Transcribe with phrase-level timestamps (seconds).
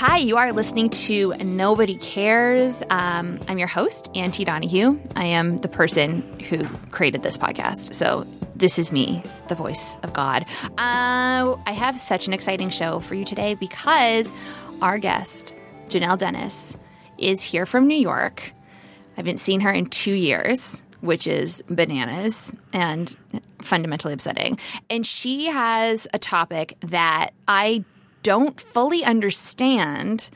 [0.00, 2.82] Hi, you are listening to Nobody Cares.
[2.88, 4.46] Um, I'm your host, Anne T.
[4.46, 4.98] Donahue.
[5.14, 7.94] I am the person who created this podcast.
[7.94, 8.26] So
[8.56, 10.46] this is me, the voice of God.
[10.78, 14.32] Uh, I have such an exciting show for you today because
[14.80, 15.54] our guest,
[15.88, 16.78] Janelle Dennis,
[17.18, 18.54] is here from New York.
[18.54, 23.14] I haven't seen her in two years, which is bananas and
[23.60, 24.58] fundamentally upsetting.
[24.88, 27.84] And she has a topic that I
[28.22, 30.30] don't fully understand,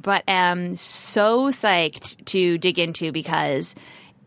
[0.00, 3.74] but am so psyched to dig into because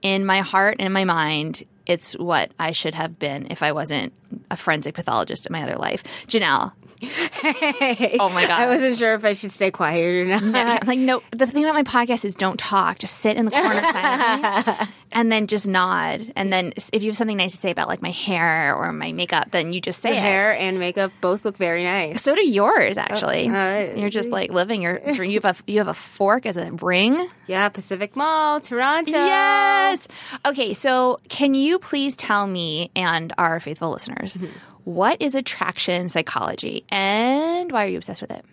[0.01, 3.71] in my heart and in my mind, it's what I should have been if I
[3.71, 4.13] wasn't
[4.49, 6.03] a forensic pathologist in my other life.
[6.27, 6.71] Janelle.
[7.01, 8.17] Hey.
[8.19, 8.59] Oh my God.
[8.61, 10.43] I wasn't sure if I should stay quiet or not.
[10.43, 13.51] Yeah, like no the thing about my podcast is don't talk just sit in the
[13.51, 17.71] corner silently and then just nod and then if you have something nice to say
[17.71, 20.79] about like my hair or my makeup then you just say The it hair and
[20.79, 22.21] makeup both look very nice.
[22.21, 25.79] so do yours actually uh, you're just like living your dream you have a you
[25.79, 29.11] have a fork as a ring Yeah, Pacific Mall, Toronto.
[29.11, 30.07] yes
[30.45, 34.37] okay so can you please tell me and our faithful listeners
[34.85, 38.45] what is attraction psychology and why are you obsessed with it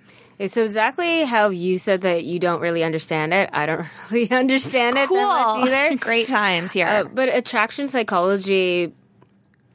[0.48, 4.97] so exactly how you said that you don't really understand it, I don't really understand
[4.97, 5.97] it that much either.
[6.00, 8.92] great times here Uh, but attraction psychology,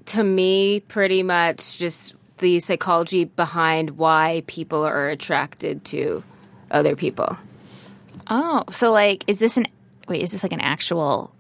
[0.06, 6.24] to me, pretty much just the psychology behind why people are attracted to
[6.70, 7.38] other people.
[8.30, 9.68] Oh, so like, is this an
[10.08, 10.22] wait?
[10.22, 11.34] Is this like an actual?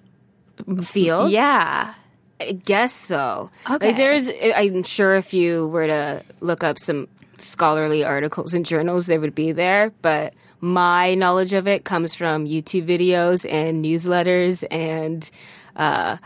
[0.81, 1.31] Fields?
[1.31, 1.93] Yeah.
[2.39, 3.49] I guess so.
[3.69, 3.87] Okay.
[3.87, 9.07] Like there's, I'm sure if you were to look up some scholarly articles and journals,
[9.07, 9.91] they would be there.
[10.01, 15.29] But my knowledge of it comes from YouTube videos and newsletters and,
[15.75, 16.17] uh,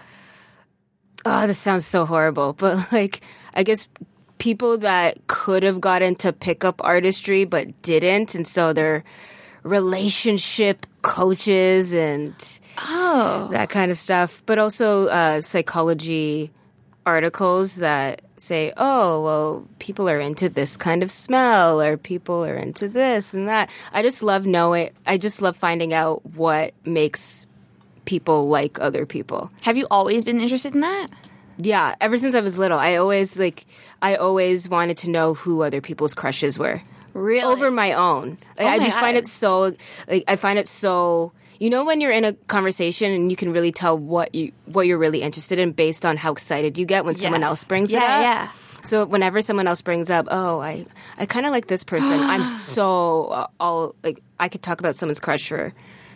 [1.25, 3.22] oh, this sounds so horrible, but like,
[3.53, 3.88] I guess
[4.38, 8.35] people that could have got into pickup artistry but didn't.
[8.35, 9.03] And so they're
[9.63, 12.33] relationship coaches and,
[12.77, 16.51] Oh, that kind of stuff, but also uh, psychology
[17.05, 22.55] articles that say, oh, well, people are into this kind of smell, or people are
[22.55, 23.69] into this and that.
[23.94, 27.45] I just love knowing, I just love finding out what makes
[28.05, 29.51] people like other people.
[29.61, 31.07] have you always been interested in that?
[31.57, 33.66] Yeah, ever since I was little, I always like,
[34.01, 36.81] I always wanted to know who other people's crushes were.
[37.13, 37.44] Really?
[37.44, 38.38] Over my own.
[38.57, 39.73] Like, I my just find it so,
[40.07, 43.51] like, I find it so, you know, when you're in a conversation and you can
[43.51, 47.05] really tell what you, what you're really interested in based on how excited you get
[47.05, 48.22] when someone else brings Yeah, it up.
[48.23, 48.51] yeah.
[48.83, 50.85] So whenever someone else brings up, oh, I,
[51.19, 52.44] I kind of like this person, I'm
[52.75, 55.72] so, uh, all, like, I could talk about someone's crush for,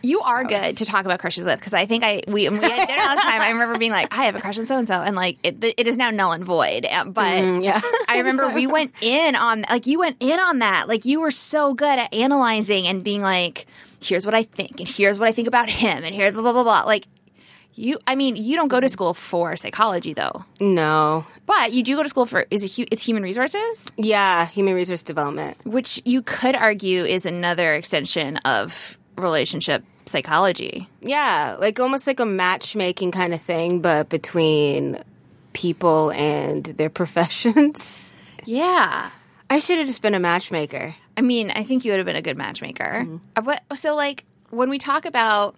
[0.05, 2.87] You are good to talk about crushes with because I think I we, we had
[2.87, 3.41] dinner last time.
[3.41, 5.63] I remember being like, I have a crush on so and so, and like it,
[5.63, 6.85] it is now null and void.
[6.85, 7.81] Uh, But yeah.
[8.07, 10.87] I remember we went in on like you went in on that.
[10.87, 13.65] Like you were so good at analyzing and being like,
[14.01, 16.53] here's what I think, and here's what I think about him, and here's blah blah
[16.53, 16.83] blah blah.
[16.83, 17.07] Like
[17.73, 21.25] you, I mean, you don't go to school for psychology though, no.
[21.45, 25.03] but you do go to school for is it it's human resources, Yeah, human resource
[25.03, 25.57] development.
[25.65, 30.87] which you could argue is another extension of relationship psychology.
[31.01, 35.03] Yeah, like almost like a matchmaking kind of thing, but between
[35.53, 38.13] people and their professions.
[38.45, 39.09] Yeah.
[39.49, 40.95] I should have just been a matchmaker.
[41.17, 43.07] I mean, I think you would have been a good matchmaker.
[43.35, 45.55] Uh, But so, like, when we talk about,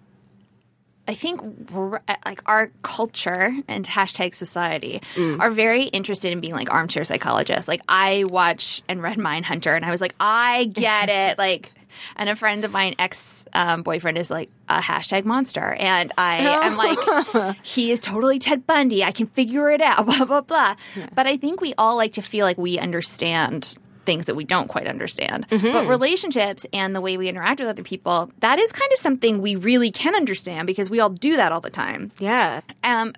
[1.08, 1.40] I think
[1.74, 7.66] uh, like our culture and hashtag society are very interested in being like armchair psychologists.
[7.66, 11.38] Like, I watch and read Mindhunter, and I was like, I get it.
[11.48, 11.72] like,
[12.16, 16.36] and a friend of mine, ex um, boyfriend, is like a hashtag monster, and I
[16.38, 19.02] am like, he is totally Ted Bundy.
[19.02, 20.04] I can figure it out.
[20.06, 20.76] Blah blah blah.
[21.14, 23.76] But I think we all like to feel like we understand
[24.08, 25.46] things that we don't quite understand.
[25.50, 29.42] But relationships and the way we interact with other people, that is kind of something
[29.42, 32.10] we really can understand because we all do that all the time.
[32.18, 32.62] Yeah.
[32.82, 33.12] Um,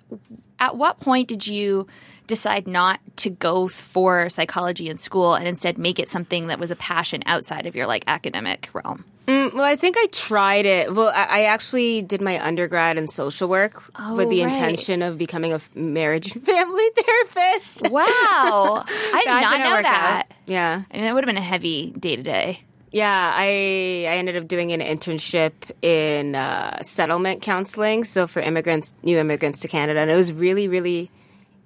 [0.61, 1.87] at what point did you
[2.27, 6.71] decide not to go for psychology in school and instead make it something that was
[6.71, 9.03] a passion outside of your like academic realm?
[9.27, 10.93] Mm, well, I think I tried it.
[10.93, 13.83] Well, I, I actually did my undergrad in social work
[14.15, 14.53] with the Oh, right.
[14.53, 17.89] intention of becoming a marriage and family therapist.
[17.91, 18.03] Wow.
[18.87, 20.25] I did not know that.
[20.29, 20.37] out.
[20.47, 20.83] Yeah.
[20.89, 22.61] I mean, that would have been a heavy day to day.
[22.91, 28.93] Yeah, I I ended up doing an internship in uh, settlement counseling, so for immigrants,
[29.01, 31.09] new immigrants to Canada, and it was really, really,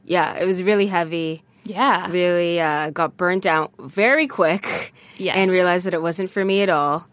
[0.05, 1.43] yeah, it was really heavy.
[1.63, 2.11] Yeah.
[2.11, 5.35] Really uh, got burnt out very quick, Yes.
[5.35, 7.07] and realized that it wasn't for me at all,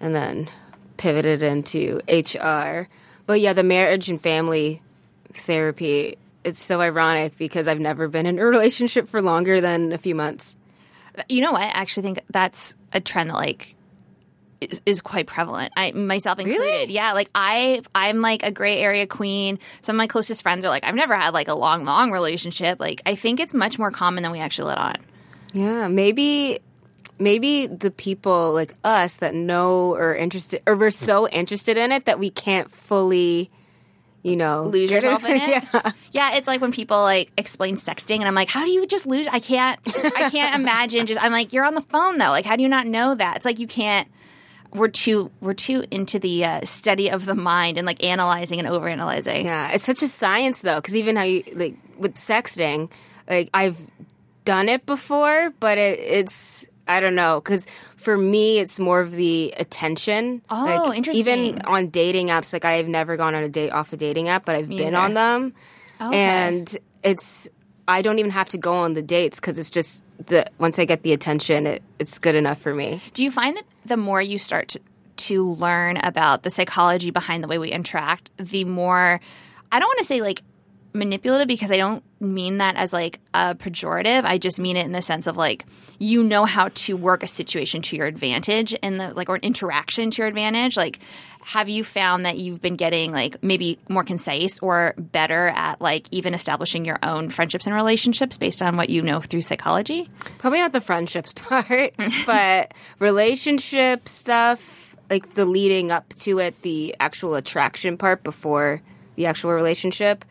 [0.00, 0.48] and then
[0.96, 2.88] pivoted into HR.
[3.26, 4.80] But yeah, the marriage and family
[5.34, 6.16] therapy.
[6.42, 10.14] It's so ironic because I've never been in a relationship for longer than a few
[10.14, 10.56] months.
[11.28, 11.62] You know what?
[11.62, 13.76] I actually think that's a trend that like
[14.60, 15.72] is, is quite prevalent.
[15.76, 16.90] I myself included.
[16.90, 19.58] Yeah, like I I'm like a gray area queen.
[19.80, 22.78] Some of my closest friends are like I've never had like a long long relationship.
[22.80, 24.96] Like I think it's much more common than we actually let on.
[25.52, 26.60] Yeah, maybe
[27.18, 32.06] maybe the people like us that know or interested or we're so interested in it
[32.06, 33.50] that we can't fully
[34.22, 35.64] you know Lose yourself in it.
[35.72, 35.92] yeah.
[36.12, 39.06] Yeah, it's like when people like explain sexting, and I'm like, how do you just
[39.06, 39.26] lose?
[39.28, 39.78] I can't.
[39.86, 41.06] I can't imagine.
[41.06, 42.28] Just I'm like, you're on the phone though.
[42.30, 43.36] Like, how do you not know that?
[43.36, 44.08] It's like you can't.
[44.72, 48.68] We're too we're too into the uh, study of the mind and like analyzing and
[48.68, 49.42] overanalyzing.
[49.44, 52.88] Yeah, it's such a science though cuz even how you like with sexting
[53.28, 53.78] like I've
[54.44, 57.66] done it before but it, it's I don't know cuz
[58.00, 61.20] for me it's more of the attention Oh, like, interesting.
[61.20, 64.44] even on dating apps like I've never gone on a date off a dating app
[64.44, 64.96] but I've been neither.
[64.96, 65.54] on them
[66.00, 66.16] Okay.
[66.18, 67.48] and it's
[67.86, 70.84] I don't even have to go on the dates because it's just the once I
[70.84, 73.02] get the attention, it, it's good enough for me.
[73.14, 74.80] Do you find that the more you start to,
[75.28, 79.20] to learn about the psychology behind the way we interact, the more
[79.72, 80.42] I don't want to say like
[80.92, 84.24] manipulative because I don't mean that as like a pejorative.
[84.24, 85.64] I just mean it in the sense of like
[85.98, 89.42] you know how to work a situation to your advantage and the like or an
[89.42, 90.76] interaction to your advantage.
[90.76, 91.00] Like
[91.42, 96.06] have you found that you've been getting like maybe more concise or better at like
[96.10, 100.08] even establishing your own friendships and relationships based on what you know through psychology?
[100.38, 101.94] Probably not the friendships part,
[102.26, 108.82] but relationship stuff, like the leading up to it, the actual attraction part before
[109.16, 110.24] the actual relationship,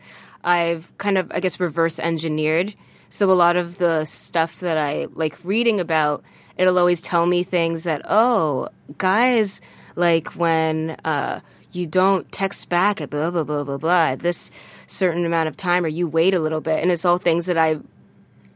[0.44, 2.74] I've kind of, I guess, reverse engineered.
[3.08, 6.22] So a lot of the stuff that I like reading about,
[6.56, 9.60] it'll always tell me things that, oh, guys,
[9.96, 11.40] like when, uh,
[11.72, 14.50] you don't text back at blah blah blah blah blah at this
[14.88, 16.82] certain amount of time or you wait a little bit.
[16.82, 17.84] And it's all things that I've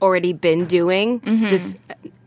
[0.02, 1.20] already been doing.
[1.48, 1.76] Just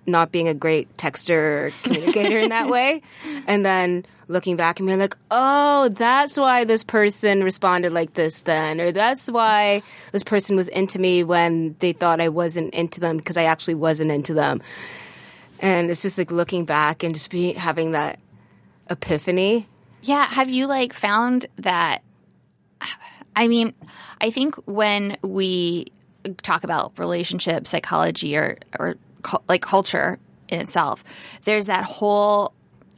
[0.08, 3.02] not being a great texter or communicator in that way
[3.48, 8.42] and then looking back and being like oh that's why this person responded like this
[8.42, 9.82] then or that's why
[10.12, 13.76] this person was into me when they thought I wasn't into them because I actually
[13.76, 14.62] wasn't into them
[15.60, 18.20] and it's just like looking back and just be having that
[18.90, 19.68] epiphany
[20.04, 20.26] Yeah.
[20.26, 22.02] Have you like found that?
[23.36, 23.74] I mean,
[24.22, 25.88] I think when we
[26.44, 28.96] talk about relationship psychology or or
[29.48, 30.20] like culture
[30.50, 31.04] in itself,
[31.44, 32.54] there's that whole.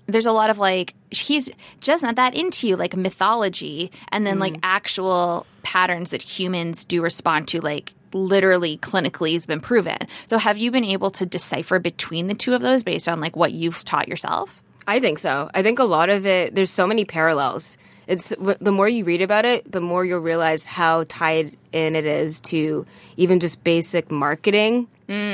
[0.07, 4.39] There's a lot of like he's just not that into you, like mythology, and then
[4.39, 4.59] like mm.
[4.63, 9.97] actual patterns that humans do respond to, like literally clinically has been proven.
[10.25, 13.35] So have you been able to decipher between the two of those based on like
[13.35, 14.63] what you've taught yourself?
[14.89, 15.49] I think so.
[15.53, 17.77] I think a lot of it, there's so many parallels.
[18.07, 22.05] It's the more you read about it, the more you'll realize how tied in it
[22.05, 24.87] is to even just basic marketing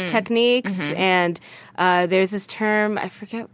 [0.08, 0.92] techniques.
[0.92, 1.40] And
[1.78, 3.48] uh, there's this term, I forget.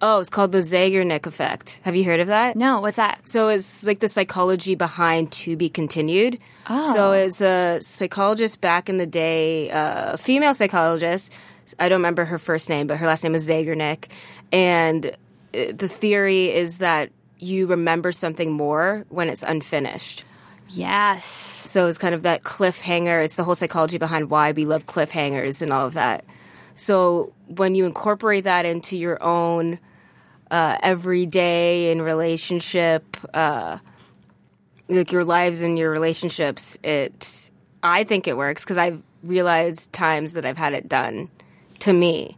[0.00, 1.80] Oh, it's called the Zeigarnik effect.
[1.82, 2.54] Have you heard of that?
[2.54, 3.26] No, what's that?
[3.26, 6.38] So it's like the psychology behind to be continued.
[6.70, 6.94] Oh.
[6.94, 11.32] So it's a psychologist back in the day, uh, a female psychologist.
[11.80, 14.10] I don't remember her first name, but her last name was Zeigarnik.
[14.52, 15.16] And
[15.52, 20.24] the theory is that you remember something more when it's unfinished.
[20.68, 21.24] Yes.
[21.24, 23.24] So it's kind of that cliffhanger.
[23.24, 26.24] It's the whole psychology behind why we love cliffhangers and all of that.
[26.74, 29.78] So when you incorporate that into your own
[30.50, 33.78] uh, everyday and relationship, uh,
[34.88, 37.50] like your lives and your relationships, it
[37.82, 41.30] I think it works because I've realized times that I've had it done
[41.80, 42.36] to me,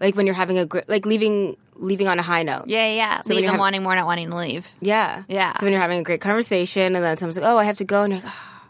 [0.00, 2.64] like when you're having a gr- like leaving leaving on a high note.
[2.68, 2.94] Yeah, yeah.
[2.94, 3.20] yeah.
[3.22, 4.72] So when you're them wanting more, not wanting to leave.
[4.80, 5.24] Yeah.
[5.28, 5.52] Yeah.
[5.58, 7.84] So when you're having a great conversation and then someone's like, oh, I have to
[7.84, 8.68] go, and you're like, ah,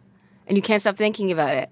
[0.48, 1.70] and you can't stop thinking about it.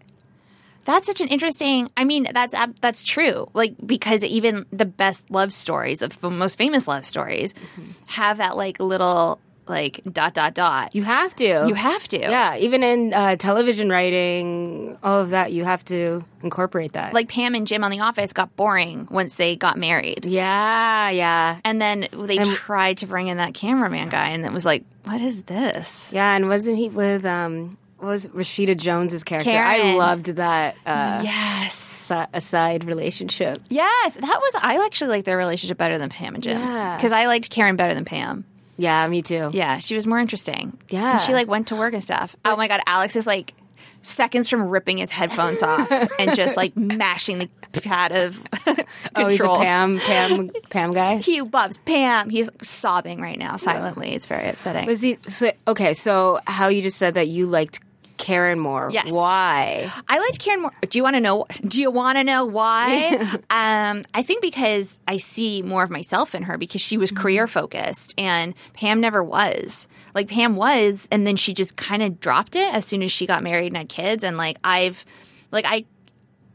[0.84, 1.90] That's such an interesting.
[1.96, 3.48] I mean, that's that's true.
[3.52, 7.90] Like because even the best love stories, the most famous love stories, Mm-hmm.
[8.06, 9.38] have that like little
[9.70, 10.94] like dot dot dot.
[10.94, 11.44] You have to.
[11.66, 12.18] You have to.
[12.18, 17.14] Yeah, even in uh, television writing, all of that, you have to incorporate that.
[17.14, 20.24] Like Pam and Jim on The Office got boring once they got married.
[20.26, 21.60] yeah, yeah.
[21.64, 25.20] And then they tried to bring in that cameraman guy, and it was like, what
[25.20, 26.12] is this?
[26.12, 29.50] Yeah, and wasn't he with um was Rashida Jones's character?
[29.50, 31.74] I loved that uh Yes.
[31.74, 33.60] si- aside relationship.
[33.68, 34.16] Yes.
[34.16, 36.70] That was, I actually like their relationship better than Pam and Jim's.
[36.70, 36.96] Yeah.
[36.96, 38.46] Because I liked Karen better than Pam.
[38.80, 39.50] Yeah, me too.
[39.52, 39.78] Yeah.
[39.78, 40.78] She was more interesting.
[40.88, 41.12] Yeah.
[41.12, 42.34] And she like went to work and stuff.
[42.44, 42.80] Oh my God.
[42.86, 43.54] Alex is like
[44.02, 49.34] seconds from ripping his headphones off and just like mashing the pad of Oh, he's
[49.34, 49.58] a controls.
[49.58, 51.16] Pam Pam Pam guy.
[51.16, 52.30] He loves Pam.
[52.30, 54.14] He's sobbing right now silently.
[54.14, 54.86] It's very upsetting.
[54.86, 55.92] Was he so, okay?
[55.94, 57.80] So how you just said that you liked
[58.20, 58.90] Karen more?
[58.92, 59.10] Yes.
[59.10, 59.90] Why?
[60.06, 60.72] I liked Karen more.
[60.82, 61.46] Do you want to know?
[61.66, 63.16] Do you want to know why?
[63.50, 67.46] um, I think because I see more of myself in her because she was career
[67.46, 69.88] focused and Pam never was.
[70.14, 73.26] Like Pam was, and then she just kind of dropped it as soon as she
[73.26, 74.22] got married and had kids.
[74.22, 75.04] And like I've,
[75.50, 75.86] like I,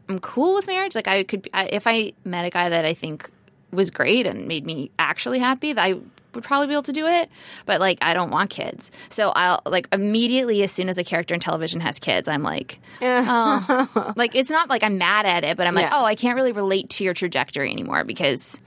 [0.08, 0.94] I'm cool with marriage.
[0.94, 3.28] Like I could, I, if I met a guy that I think
[3.72, 6.00] was great and made me actually happy, I
[6.36, 7.30] would probably be able to do it.
[7.66, 11.34] But like, I don't want kids, so I'll like immediately as soon as a character
[11.34, 15.58] in television has kids, I'm like, oh, like it's not like I'm mad at it,
[15.58, 15.92] but I'm like, Yeah.
[15.94, 18.60] oh, I can't really relate to your trajectory anymore because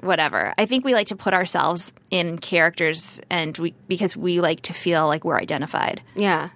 [0.00, 0.54] whatever.
[0.56, 4.72] I think we like to put ourselves in characters, and we because we like to
[4.72, 6.02] feel like we're identified.
[6.14, 6.50] Yeah,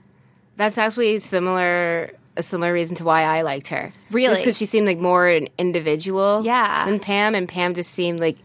[0.56, 2.12] that's actually similar.
[2.34, 3.92] A similar reason to why I liked her.
[4.10, 4.36] Really?
[4.38, 6.40] because she seemed like more an individual.
[6.42, 6.86] Yeah.
[6.86, 8.38] than Pam, and Pam just seemed like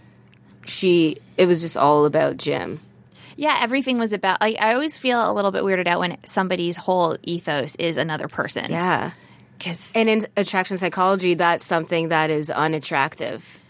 [0.67, 1.17] she.
[1.37, 2.79] It was just all about Jim.
[3.35, 4.41] Yeah, everything was about.
[4.41, 8.27] Like, I always feel a little bit weirded out when somebody's whole ethos is another
[8.27, 8.71] person.
[8.71, 9.11] Yeah,
[9.57, 13.61] because and in attraction psychology, that's something that is unattractive.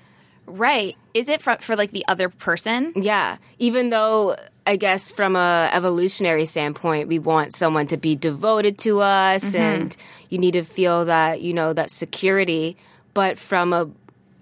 [0.46, 2.94] right, is it for, for like the other person?
[2.96, 8.78] Yeah, even though I guess from a evolutionary standpoint, we want someone to be devoted
[8.80, 9.58] to us, mm-hmm.
[9.58, 9.98] and
[10.30, 12.78] you need to feel that you know that security.
[13.14, 13.90] But from a,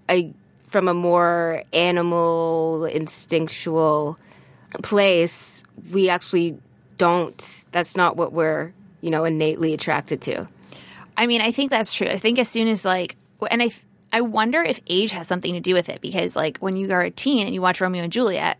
[0.08, 0.32] a
[0.68, 4.16] from a more animal instinctual
[4.82, 6.58] place, we actually
[6.98, 7.64] don't.
[7.72, 10.46] That's not what we're you know innately attracted to.
[11.16, 12.08] I mean, I think that's true.
[12.08, 13.16] I think as soon as like,
[13.50, 13.70] and I,
[14.12, 17.02] I wonder if age has something to do with it because like when you are
[17.02, 18.58] a teen and you watch Romeo and Juliet,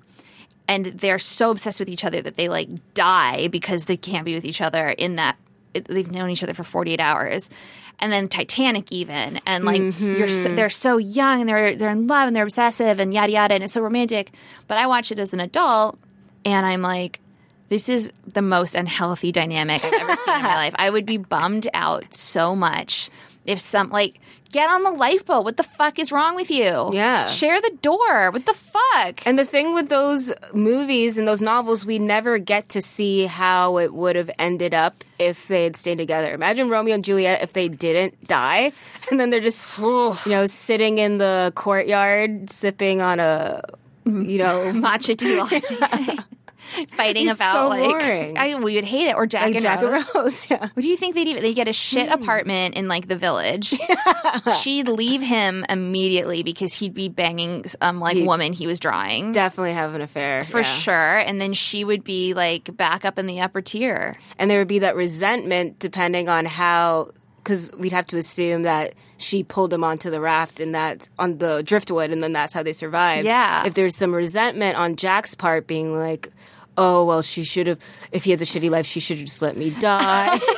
[0.69, 4.35] and they're so obsessed with each other that they like die because they can't be
[4.35, 5.37] with each other in that
[5.73, 7.51] they've known each other for 48 hours
[7.99, 10.57] and then titanic even and like you're so, mm-hmm.
[10.57, 13.65] they're so young and they're they're in love and they're obsessive and yada yada and
[13.65, 14.31] it's so romantic
[14.69, 15.99] but i watch it as an adult
[16.45, 17.21] and i'm like
[17.69, 20.75] this is the most unhealthy dynamic I've ever seen in my life.
[20.79, 23.11] I would be bummed out so much
[23.45, 24.21] if some like
[24.53, 25.45] get on the lifeboat.
[25.45, 26.91] What the fuck is wrong with you?
[26.93, 27.25] Yeah.
[27.27, 28.31] Share the door.
[28.31, 29.27] What the fuck?
[29.27, 33.79] And the thing with those movies and those novels, we never get to see how
[33.79, 36.33] it would have ended up if they had stayed together.
[36.33, 38.73] Imagine Romeo and Juliet if they didn't die,
[39.11, 43.63] and then they're just you know sitting in the courtyard sipping on a
[44.05, 46.17] you know Matcha tea latte.
[46.89, 48.39] Fighting It's about so like boring.
[48.39, 49.93] I we would hate it or Jack like and Jack Rose.
[49.93, 50.51] and Rose.
[50.51, 50.61] Yeah.
[50.61, 51.43] What do you think they'd even?
[51.43, 52.23] They get a shit hmm.
[52.23, 53.75] apartment in like the village.
[54.63, 59.33] She'd leave him immediately because he'd be banging some um, like woman he was drawing.
[59.33, 60.65] Definitely have an affair for yeah.
[60.65, 61.19] sure.
[61.19, 64.19] And then she would be like back up in the upper tier.
[64.39, 67.11] and there would be that resentment depending on how
[67.47, 71.39] because we'd have to assume that she pulled him onto the raft and that on
[71.39, 73.65] the driftwood and then that's how they survived Yeah.
[73.65, 76.31] if there's some resentment on jack's part being like
[76.79, 77.79] oh well she should have
[78.13, 80.39] if he has a shitty life she should have just let me die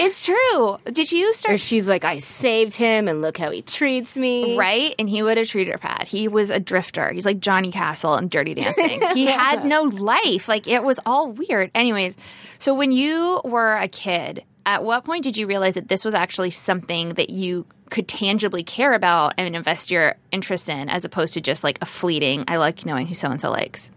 [0.00, 0.76] It's true.
[0.92, 4.56] Did you or start she's like i saved him and look how he treats me
[4.56, 4.94] right?
[4.98, 6.06] And he would have treated her bad.
[6.06, 7.12] He was a drifter.
[7.12, 9.00] He's like Johnny Castle and Dirty Dancing.
[9.14, 10.48] He had no life.
[10.48, 11.70] Like it was all weird.
[11.74, 12.16] Anyways,
[12.58, 16.14] so when you were a kid, at what point did you realize that this was
[16.14, 21.34] actually something that you could tangibly care about and invest your interest in as opposed
[21.34, 23.90] to just like a fleeting, I like knowing who so and so likes?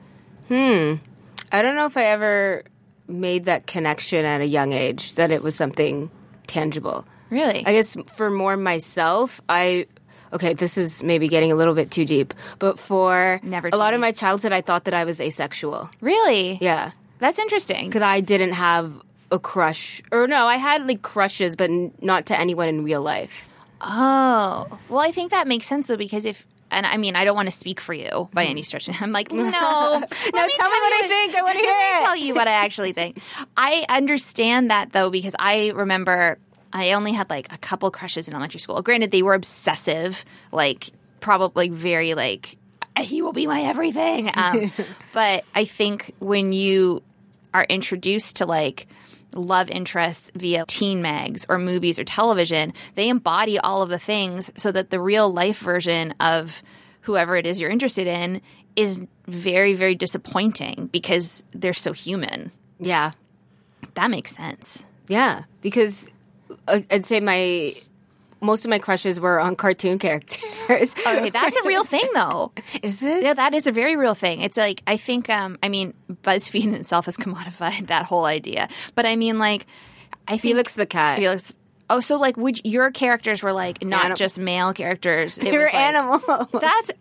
[0.47, 0.95] Hmm.
[1.51, 2.63] I don't know if i ever
[3.07, 6.09] made that connection at a young age that it was something
[6.47, 7.63] tangible Really?
[7.65, 9.87] I guess for more myself, I
[10.33, 13.93] okay, this is maybe getting a little bit too deep, but for Never a lot
[13.93, 15.89] of my childhood, I thought that I was asexual.
[16.01, 16.57] really?
[16.59, 17.85] Yeah, That's interesting.
[17.87, 18.91] because I didn't have
[19.31, 23.01] a crush, or no, I had like crushes, but n- not to anyone in real
[23.01, 23.47] life.
[23.79, 27.35] Oh, well, I think that makes sense though because if and I mean I don't
[27.35, 28.89] want to speak for you by any stretch.
[29.01, 29.49] I'm like no, no.
[29.51, 31.35] tell me what I think.
[31.35, 33.21] I wanna hear Let me tell you what I actually think.
[33.55, 36.39] I understand that though because I remember
[36.73, 38.81] I only had like a couple crushes in elementary school.
[38.81, 42.57] Granted, they were obsessive, like probably very like
[42.97, 44.31] he will be my everything.
[44.35, 44.71] Um,
[45.13, 47.03] but I think when you
[47.53, 48.87] are introduced to like
[49.33, 54.51] love interests via teen mags or movies or television, they embody all of the things
[54.57, 56.61] so that the real life version of
[57.01, 58.41] whoever it is you're interested in
[58.75, 62.51] is very, very disappointing because they're so human.
[62.79, 63.11] Yeah.
[63.95, 64.85] That makes sense.
[65.07, 65.43] Yeah.
[65.61, 66.09] Because
[66.67, 67.75] uh, I'd say my
[68.41, 70.95] most of my crushes were on cartoon characters.
[71.07, 72.51] Okay, that's a real thing though.
[72.83, 73.23] Is it?
[73.23, 74.41] Yeah, that is a very real thing.
[74.41, 75.93] It's like I think um I mean
[76.23, 78.67] BuzzFeed in itself has commodified that whole idea.
[78.95, 79.65] But I mean like
[80.27, 81.17] I think Felix the cat.
[81.19, 81.55] Felix
[81.89, 85.35] Oh, so like would your characters were like not Anim- just male characters.
[85.35, 86.23] They were like- animals.
[86.53, 86.91] That's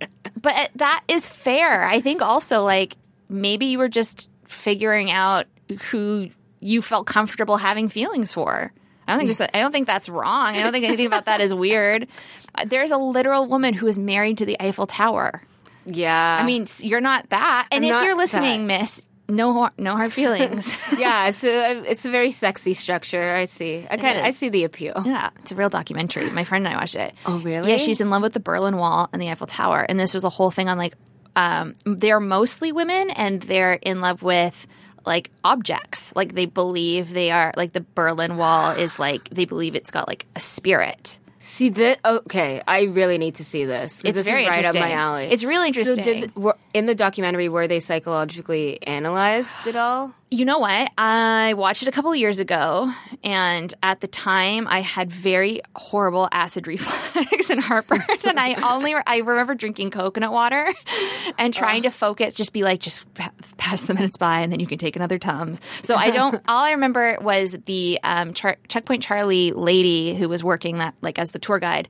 [0.40, 1.84] but that is fair.
[1.84, 2.96] I think also like
[3.28, 5.46] maybe you were just figuring out
[5.90, 8.72] who you felt comfortable having feelings for.
[9.10, 10.54] I don't think this, I don't think that's wrong.
[10.54, 12.06] I don't think anything about that is weird.
[12.54, 15.42] Uh, There's a literal woman who is married to the Eiffel Tower.
[15.86, 16.38] yeah.
[16.40, 17.68] I mean, you're not that.
[17.72, 20.76] And I'm if you're listening, Miss, no no hard feelings.
[20.98, 21.30] yeah.
[21.30, 21.48] So
[21.86, 23.34] it's a very sexy structure.
[23.36, 23.86] I see.
[23.90, 24.94] I kind of I see the appeal.
[25.04, 26.28] Yeah, it's a real documentary.
[26.30, 27.14] My friend and I watched it.
[27.26, 27.70] Oh, really?
[27.70, 30.24] Yeah, she's in love with the Berlin Wall and the Eiffel Tower, and this was
[30.24, 30.94] a whole thing on like
[31.36, 34.66] um, they're mostly women, and they're in love with
[35.04, 36.14] like objects.
[36.14, 40.08] Like they believe they are like the Berlin Wall is like they believe it's got
[40.08, 41.18] like a spirit.
[41.42, 42.00] See that?
[42.04, 44.02] Okay, I really need to see this.
[44.04, 44.92] It's this very right up my interesting.
[44.92, 45.24] alley.
[45.24, 45.96] It's really interesting.
[45.96, 50.12] So did were, in the documentary were they psychologically analyzed at all?
[50.32, 50.92] You know what?
[50.96, 52.92] I watched it a couple of years ago,
[53.24, 58.04] and at the time, I had very horrible acid reflux and heartburn.
[58.24, 60.72] and I only I remember drinking coconut water
[61.36, 64.60] and trying to focus, just be like, just pa- pass the minutes by, and then
[64.60, 65.60] you can take another tums.
[65.82, 66.40] So I don't.
[66.48, 71.18] all I remember was the um, Char- Checkpoint Charlie lady who was working that like
[71.18, 71.88] as the tour guide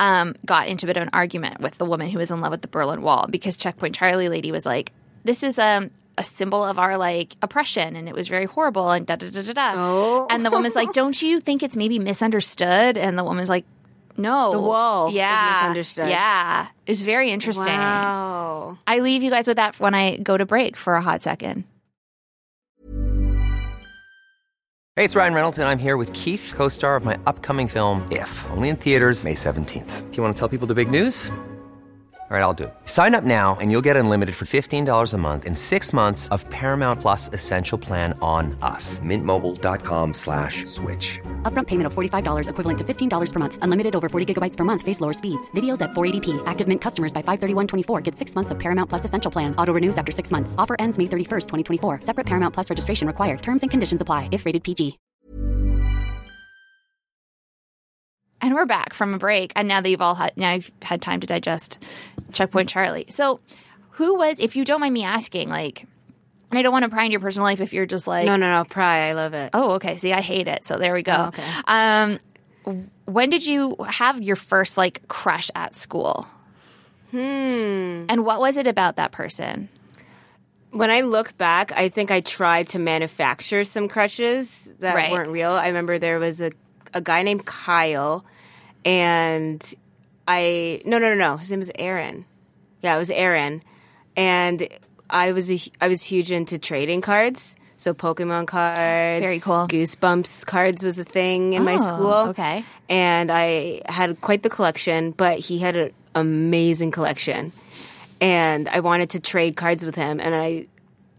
[0.00, 2.52] um, got into a bit of an argument with the woman who was in love
[2.52, 4.92] with the Berlin Wall because Checkpoint Charlie lady was like,
[5.24, 9.06] this is um, a symbol of our like oppression and it was very horrible and
[9.06, 9.72] da da da da da.
[9.76, 10.26] Oh.
[10.30, 12.96] And the woman's like, don't you think it's maybe misunderstood?
[12.96, 13.64] And the woman's like,
[14.16, 14.52] no.
[14.52, 16.08] The wall is yeah, misunderstood.
[16.08, 16.68] Yeah.
[16.86, 17.72] It's very interesting.
[17.72, 18.78] Wow.
[18.86, 21.64] I leave you guys with that when I go to break for a hot second.
[24.94, 28.06] Hey, it's Ryan Reynolds, and I'm here with Keith, co star of my upcoming film,
[28.10, 30.10] If, only in theaters, May 17th.
[30.10, 31.30] Do you want to tell people the big news?
[32.32, 32.74] All right, I'll do it.
[32.86, 36.48] Sign up now and you'll get unlimited for $15 a month in six months of
[36.48, 38.98] Paramount Plus Essential Plan on us.
[39.00, 41.20] Mintmobile.com slash switch.
[41.42, 43.58] Upfront payment of $45 equivalent to $15 per month.
[43.60, 44.80] Unlimited over 40 gigabytes per month.
[44.80, 45.50] Face lower speeds.
[45.50, 46.42] Videos at 480p.
[46.46, 49.54] Active Mint customers by 531.24 get six months of Paramount Plus Essential Plan.
[49.56, 50.54] Auto renews after six months.
[50.56, 51.48] Offer ends May 31st,
[51.80, 52.00] 2024.
[52.00, 53.42] Separate Paramount Plus registration required.
[53.42, 54.98] Terms and conditions apply if rated PG.
[58.44, 59.52] And we're back from a break.
[59.54, 61.78] And now that you've all had now you've had time to digest
[62.32, 63.06] Checkpoint Charlie.
[63.10, 63.40] So
[63.92, 65.86] who was, if you don't mind me asking, like
[66.50, 68.36] and I don't want to pry into your personal life if you're just like No,
[68.36, 68.64] no, no.
[68.64, 69.08] Pry.
[69.08, 69.50] I love it.
[69.54, 69.96] Oh, okay.
[69.96, 70.64] See, I hate it.
[70.64, 71.14] So there we go.
[71.16, 71.44] Oh, okay.
[71.66, 72.18] Um,
[73.06, 76.26] when did you have your first like crush at school?
[77.10, 78.04] Hmm.
[78.08, 79.68] And what was it about that person?
[80.70, 85.12] When I look back, I think I tried to manufacture some crushes that Right.
[85.12, 85.50] weren't real.
[85.52, 86.50] I remember there was a
[86.94, 88.24] a guy named Kyle,
[88.84, 89.74] and
[90.28, 92.24] I no no no no his name was Aaron.
[92.80, 93.62] Yeah, it was Aaron,
[94.16, 94.66] and
[95.08, 97.56] I was a, I was huge into trading cards.
[97.76, 99.66] So Pokemon cards, Very cool.
[99.66, 102.14] Goosebumps cards was a thing in my Oh, school.
[102.30, 102.64] okay.
[102.88, 105.10] and I had quite the collection.
[105.10, 107.52] But he had an amazing collection,
[108.20, 110.20] and I wanted to trade cards with him.
[110.20, 110.66] And I,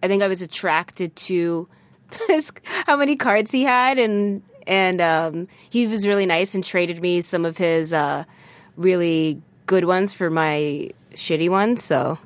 [0.02, 1.68] I think I was attracted to
[2.28, 2.52] this,
[2.86, 7.20] how many cards he had, and and um, he was really nice and traded me
[7.22, 8.24] some of his uh,
[8.76, 11.84] really good ones for my shitty ones.
[11.84, 12.18] So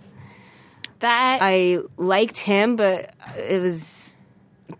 [0.99, 4.17] That I liked him, but it was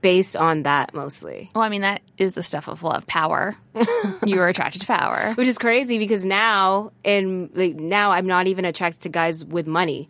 [0.02, 1.50] based on that mostly.
[1.56, 3.56] well, I mean, that is the stuff of love, power.
[4.26, 5.34] you were attracted to power.
[5.36, 9.68] Which is crazy because now, and like now, I'm not even attracted to guys with
[9.68, 10.10] money.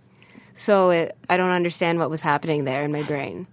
[0.55, 3.45] So it, I don't understand what was happening there in my brain.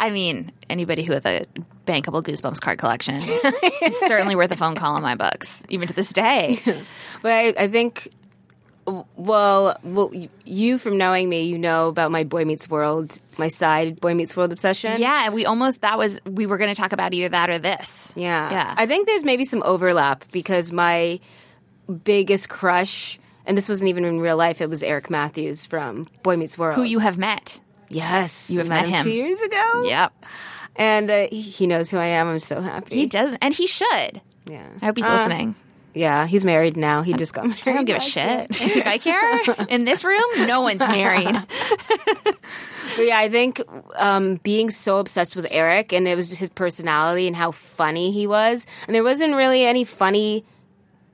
[0.00, 1.44] I mean, anybody who has a
[1.88, 5.94] bankable Goosebumps card collection it's certainly worth a phone call in my books, even to
[5.94, 6.60] this day.
[7.22, 8.12] But I, I think,
[9.16, 10.10] well, well,
[10.44, 14.36] you from knowing me, you know about my Boy Meets World, my side Boy Meets
[14.36, 15.00] World obsession.
[15.00, 17.58] yeah, and we almost that was we were going to talk about either that or
[17.58, 18.12] this.
[18.16, 18.50] Yeah.
[18.50, 18.74] yeah.
[18.76, 21.18] I think there's maybe some overlap because my
[22.04, 26.36] biggest crush, and this wasn't even in real life, it was Eric Matthews from Boy
[26.36, 26.76] Meets World.
[26.76, 27.60] who you have met.
[27.88, 28.50] Yes.
[28.50, 29.04] You have met met him.
[29.04, 29.82] two years ago.
[29.86, 30.12] Yep.
[30.78, 32.28] And uh, he, he knows who I am.
[32.28, 32.94] I'm so happy.
[32.94, 34.20] He doesn't, and he should.
[34.46, 34.66] Yeah.
[34.80, 35.54] I hope he's Uh, listening.
[35.94, 37.02] Yeah, he's married now.
[37.02, 37.62] He just got married.
[37.66, 38.54] I don't give a shit.
[38.54, 39.40] Think I care?
[39.68, 41.36] In this room, no one's married.
[42.96, 43.60] But yeah, I think
[43.96, 48.10] um, being so obsessed with Eric and it was just his personality and how funny
[48.10, 48.66] he was.
[48.86, 50.44] And there wasn't really any funny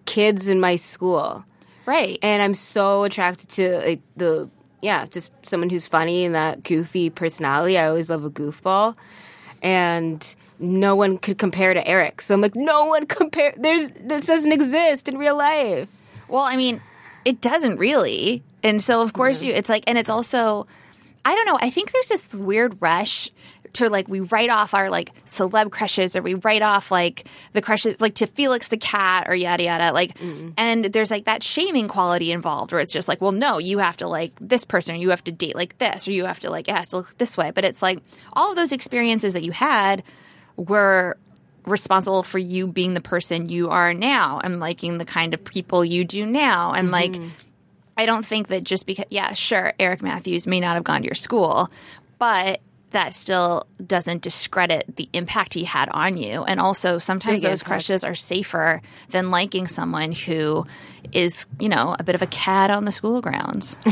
[0.06, 1.44] kids in my school.
[1.84, 2.18] Right.
[2.22, 4.48] And I'm so attracted to like, the,
[4.80, 7.76] yeah, just someone who's funny and that goofy personality.
[7.76, 8.96] I always love a goofball.
[9.64, 12.22] And no one could compare to Eric.
[12.22, 13.52] So I'm like, no one compare.
[13.56, 15.90] There's, this doesn't exist in real life.
[16.28, 16.80] Well, I mean,
[17.24, 18.42] it doesn't really.
[18.62, 20.66] And so, of course, you, it's like, and it's also,
[21.24, 23.30] I don't know, I think there's this weird rush
[23.74, 27.62] to like, we write off our like celeb crushes or we write off like the
[27.62, 29.92] crushes, like to Felix the cat or yada yada.
[29.92, 30.52] Like, mm.
[30.56, 33.96] and there's like that shaming quality involved where it's just like, well, no, you have
[33.98, 36.50] to like this person or you have to date like this or you have to
[36.50, 37.50] like, it has to look this way.
[37.50, 37.98] But it's like
[38.32, 40.02] all of those experiences that you had
[40.56, 41.16] were
[41.66, 45.84] responsible for you being the person you are now and liking the kind of people
[45.84, 46.72] you do now.
[46.72, 47.28] And like, mm-hmm.
[47.96, 51.06] I don't think that just because, yeah, sure, Eric Matthews may not have gone to
[51.06, 51.70] your school,
[52.18, 52.60] but
[52.94, 56.44] that still doesn't discredit the impact he had on you.
[56.44, 57.68] And also, sometimes Big those impact.
[57.68, 58.80] crushes are safer
[59.10, 60.64] than liking someone who
[61.12, 63.76] is, you know, a bit of a cad on the school grounds.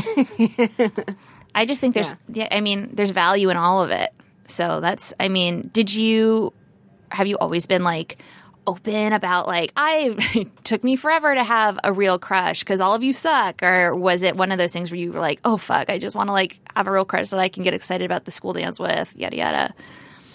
[1.53, 2.47] I just think there's, yeah.
[2.49, 4.11] I mean, there's value in all of it.
[4.47, 6.53] So that's, I mean, did you,
[7.11, 8.17] have you always been like
[8.65, 13.03] open about like, I, took me forever to have a real crush because all of
[13.03, 13.61] you suck?
[13.63, 16.15] Or was it one of those things where you were like, oh fuck, I just
[16.15, 18.53] want to like have a real crush that I can get excited about the school
[18.53, 19.73] dance with, yada yada?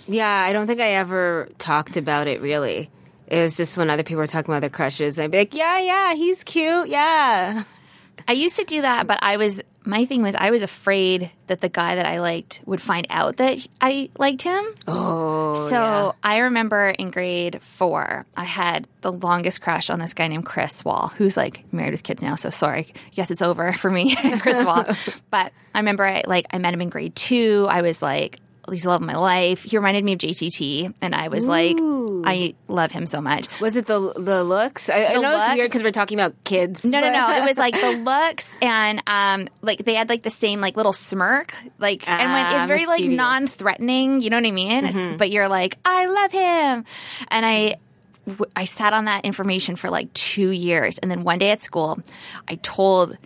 [0.06, 2.90] Yeah, I don't think I ever talked about it really.
[3.26, 5.78] It was just when other people were talking about their crushes, I'd be like, yeah,
[5.78, 7.64] yeah, he's cute, yeah.
[8.26, 11.60] I used to do that, but I was my thing was I was afraid that
[11.60, 14.64] the guy that I liked would find out that I liked him.
[14.86, 20.28] Oh, so I remember in grade four, I had the longest crush on this guy
[20.28, 22.34] named Chris Wall, who's like married with kids now.
[22.34, 24.84] So sorry, yes, it's over for me, Chris Wall.
[25.30, 27.66] But I remember I like I met him in grade two.
[27.68, 28.40] I was like.
[28.70, 29.62] He's the love of my life.
[29.64, 33.48] He reminded me of JTT, and I was like, I love him so much.
[33.60, 34.88] Was it the the looks?
[34.90, 36.84] I, I The know it's weird because we're talking about kids.
[36.84, 37.36] No, no, but- no.
[37.44, 40.92] It was like the looks and um like they had like the same like little
[40.92, 41.54] smirk.
[41.78, 44.84] Like and when it's Ah, very like non threatening, you know what I mean?
[44.84, 46.84] It's- But you're like, I love him.
[47.28, 47.74] And I
[48.54, 50.98] I sat on that information for like two years.
[50.98, 51.98] And then one day at school,
[52.46, 53.16] I told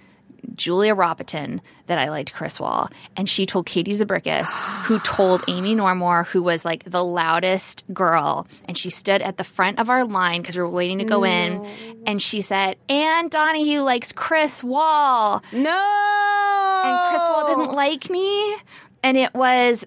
[0.54, 5.74] Julia Robiton that I liked Chris Wall, and she told Katie Zabrikis, who told Amy
[5.74, 10.04] Normore, who was like the loudest girl, and she stood at the front of our
[10.04, 11.64] line because we were waiting to go in,
[12.06, 16.82] and she said, "Anne Donahue likes Chris Wall," No.
[16.84, 18.56] and Chris Wall didn't like me,
[19.02, 19.86] and it was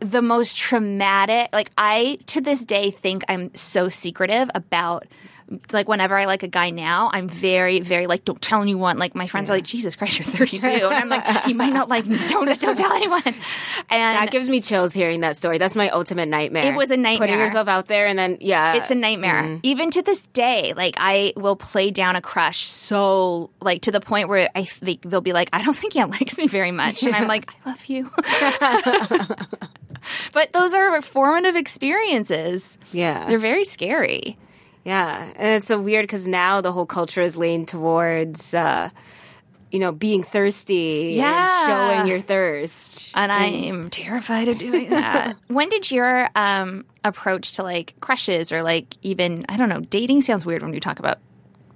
[0.00, 1.48] the most traumatic.
[1.52, 5.06] Like I to this day think I'm so secretive about.
[5.72, 8.98] Like whenever I like a guy now, I'm very, very like, don't tell anyone.
[8.98, 11.88] Like my friends are like, Jesus Christ, you're 32, and I'm like, he might not
[11.88, 12.18] like me.
[12.26, 13.22] Don't, don't tell anyone.
[13.24, 15.58] And That gives me chills hearing that story.
[15.58, 16.72] That's my ultimate nightmare.
[16.72, 17.28] It was a nightmare.
[17.28, 19.42] Putting yourself out there and then yeah, It's a nightmare.
[19.42, 19.60] Mm-hmm.
[19.62, 24.00] Even to this day, like I will play down a crush so like to the
[24.00, 27.02] point where I think they'll be like, I don't think he likes me very much,
[27.02, 28.10] and I'm like, I love you.
[30.32, 32.78] but those are formative experiences.
[32.92, 33.26] Yeah.
[33.28, 34.38] They're very scary.
[34.86, 38.90] Yeah, and it's so weird because now the whole culture is leaned towards, uh,
[39.72, 41.40] you know, being thirsty Yeah.
[41.40, 41.66] and
[41.98, 43.10] showing your thirst.
[43.14, 45.36] And I am terrified of doing that.
[45.48, 50.22] when did your um, approach to like crushes or like even I don't know dating
[50.22, 51.18] sounds weird when you talk about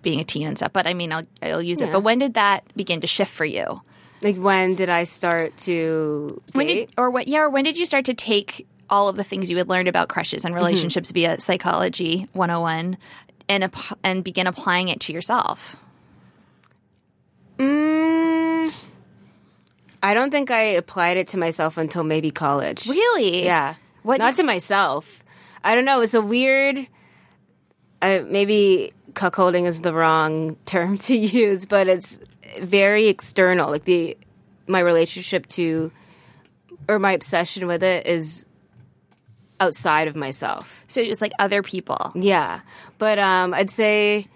[0.02, 1.90] being a teen and stuff, but I mean I'll I'll use it.
[1.92, 3.82] But when did that begin to shift for you?
[4.22, 6.86] Like, when did I start to When date?
[6.90, 7.26] did, or what?
[7.26, 9.88] Yeah, or when did you start to take all of the things you had learned
[9.88, 12.98] about crushes and relationships via psychology 101
[13.48, 13.72] and
[14.04, 15.76] and begin applying it to yourself?
[17.58, 18.72] Mm,
[20.02, 22.86] I don't think I applied it to myself until maybe college.
[22.86, 23.44] Really?
[23.44, 23.74] Yeah.
[24.02, 25.22] What- Not to myself.
[25.62, 26.00] I don't know.
[26.00, 26.86] It's a weird.
[28.00, 32.18] Uh, maybe cuckolding is the wrong term to use, but it's
[32.62, 33.70] very external.
[33.70, 34.16] Like the
[34.66, 35.92] my relationship to
[36.88, 38.46] or my obsession with it is
[39.60, 40.84] outside of myself.
[40.88, 42.12] So it's like other people.
[42.14, 42.60] Yeah,
[42.98, 44.28] but um, I'd say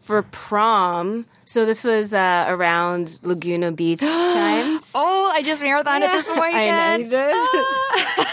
[0.00, 1.26] for prom.
[1.44, 4.92] So this was uh, around Laguna Beach times.
[4.94, 6.52] Oh, I just marathoned it this weekend.
[6.56, 8.26] I know you did.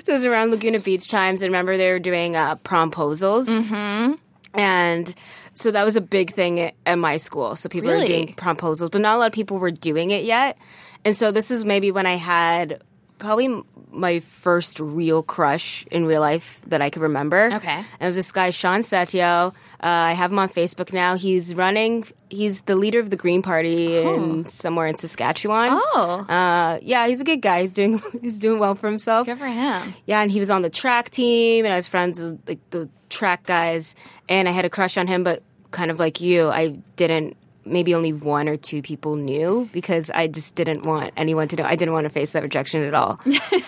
[0.04, 1.42] so it was around Laguna Beach times.
[1.42, 3.48] And remember, they were doing uh, promposals.
[3.48, 4.14] Mm-hmm.
[4.58, 5.14] And
[5.54, 7.56] so that was a big thing at, at my school.
[7.56, 8.02] So people Really?
[8.02, 10.58] were doing promposals, but not a lot of people were doing it yet.
[11.04, 12.82] And so this is maybe when I had
[13.18, 13.62] probably
[13.92, 17.50] my first real crush in real life that I could remember.
[17.52, 17.70] Okay.
[17.70, 19.48] And it was this guy, Sean Setio.
[19.82, 21.16] Uh, I have him on Facebook now.
[21.16, 22.04] He's running.
[22.28, 25.70] He's the leader of the Green Party in somewhere in Saskatchewan.
[25.72, 26.26] Oh.
[26.28, 27.62] Uh, yeah, he's a good guy.
[27.62, 29.26] He's doing he's doing well for himself.
[29.26, 29.94] Good for him.
[30.06, 32.88] Yeah, and he was on the track team, and I was friends with like the
[33.08, 33.94] track guys,
[34.28, 37.36] and I had a crush on him, but kind of like you, I didn't.
[37.70, 41.64] Maybe only one or two people knew because I just didn't want anyone to know.
[41.64, 43.20] I didn't want to face that rejection at all.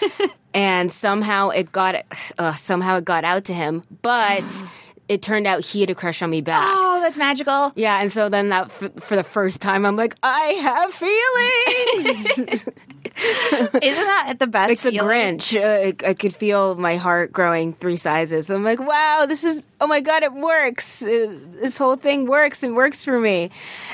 [0.54, 2.04] and somehow it got
[2.38, 4.42] uh, somehow it got out to him, but
[5.12, 6.64] it turned out he had a crush on me back.
[6.66, 7.70] Oh, that's magical.
[7.76, 12.68] Yeah, and so then that f- for the first time, I'm like, I have feelings.
[13.14, 14.98] Isn't that at the best like the?
[15.00, 15.54] Grinch.
[15.54, 18.48] Uh, I, I could feel my heart growing three sizes.
[18.48, 21.02] I'm like, wow, this is, oh my God, it works.
[21.02, 23.50] Uh, this whole thing works and works for me.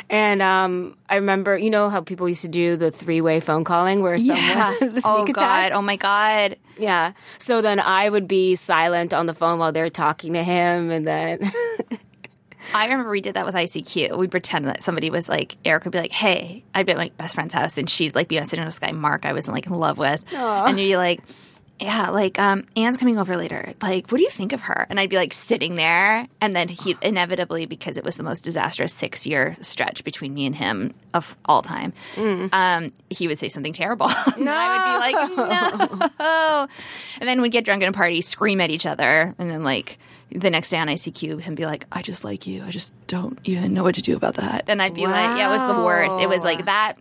[0.09, 3.64] And um, I remember, you know how people used to do the three way phone
[3.64, 5.72] calling where someone, oh God.
[5.72, 6.57] Oh my God.
[6.79, 7.12] Yeah.
[7.38, 10.91] So then I would be silent on the phone while they're talking to him.
[10.91, 11.41] And then,
[12.75, 14.17] I remember we did that with ICQ.
[14.19, 17.11] We'd pretend that somebody was like, Eric would be like, hey, I'd be at my
[17.17, 19.67] best friend's house and she'd like be sitting with this guy, Mark, I was like
[19.67, 20.23] in love with.
[20.67, 21.21] And you'd be like,
[21.81, 23.73] yeah, like, um, Anne's coming over later.
[23.81, 24.87] Like, what do you think of her?
[24.91, 26.27] And I'd be like sitting there.
[26.41, 30.47] And then he inevitably, because it was the most disastrous six year stretch between me
[30.47, 31.93] and him of all time,
[32.53, 34.09] um, he would say something terrible.
[34.37, 36.69] and I would be like, no.
[37.21, 39.35] And then we'd get drunk at a party, scream at each other.
[39.38, 39.99] And then, like,
[40.31, 42.62] the next day on ICQ, him be like, I just like you.
[42.64, 44.64] I just don't even know what to do about that.
[44.67, 46.17] And I'd be like, yeah, it was the worst.
[46.21, 46.95] It was like that.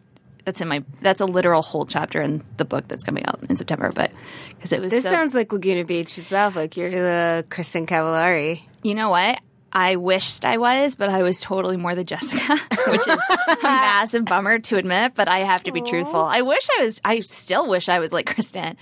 [0.48, 0.82] That's in my.
[1.02, 3.92] That's a literal whole chapter in the book that's coming out in September.
[3.94, 4.14] But
[4.56, 6.56] because it was this so, sounds like Laguna Beach itself.
[6.56, 8.62] Like you're the Kristin Cavallari.
[8.82, 9.42] you know what?
[9.74, 12.58] I wished I was, but I was totally more the Jessica,
[12.88, 15.16] which is a massive bummer to admit.
[15.16, 16.22] But I have to be truthful.
[16.22, 17.02] I wish I was.
[17.04, 18.78] I still wish I was like Kristin.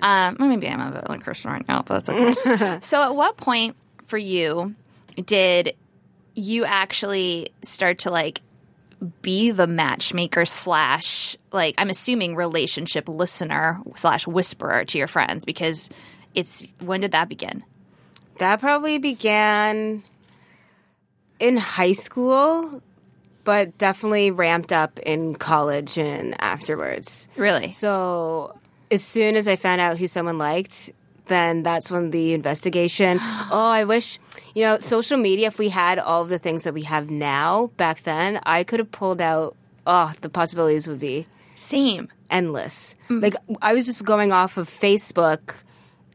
[0.00, 2.78] Um, well, maybe I'm a bit like Kristin right now, but that's okay.
[2.80, 3.74] so, at what point
[4.06, 4.76] for you
[5.16, 5.74] did
[6.36, 8.40] you actually start to like
[9.22, 15.90] be the matchmaker slash like I'm assuming relationship listener slash whisperer to your friends because
[16.34, 17.64] it's when did that begin?
[18.38, 20.02] That probably began
[21.40, 22.82] in high school,
[23.44, 27.28] but definitely ramped up in college and afterwards.
[27.36, 27.72] Really?
[27.72, 28.58] So
[28.90, 30.90] as soon as I found out who someone liked,
[31.28, 33.18] then that's when the investigation.
[33.22, 34.18] oh, I wish,
[34.54, 38.02] you know, social media, if we had all the things that we have now back
[38.02, 42.08] then, I could have pulled out, oh, the possibilities would be Same.
[42.30, 42.94] endless.
[43.08, 43.20] Mm-hmm.
[43.20, 45.62] Like I was just going off of Facebook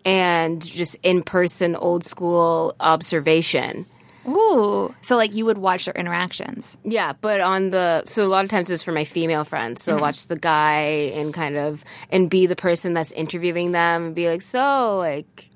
[0.05, 3.85] and just in person old school observation.
[4.27, 4.93] Ooh.
[5.01, 6.77] So like you would watch their interactions.
[6.83, 9.83] Yeah, but on the so a lot of times it was for my female friends.
[9.83, 10.01] So mm-hmm.
[10.01, 14.29] watch the guy and kind of and be the person that's interviewing them and be
[14.29, 15.49] like, so like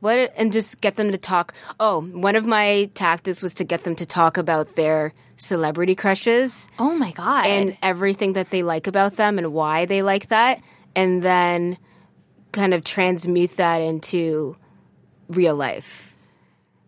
[0.00, 1.54] what and just get them to talk.
[1.80, 6.66] Oh, one of my tactics was to get them to talk about their celebrity crushes
[6.78, 7.44] Oh my god.
[7.46, 10.60] and everything that they like about them and why they like that,
[10.94, 11.76] and then
[12.52, 14.56] kind of transmute that into
[15.28, 16.05] real life.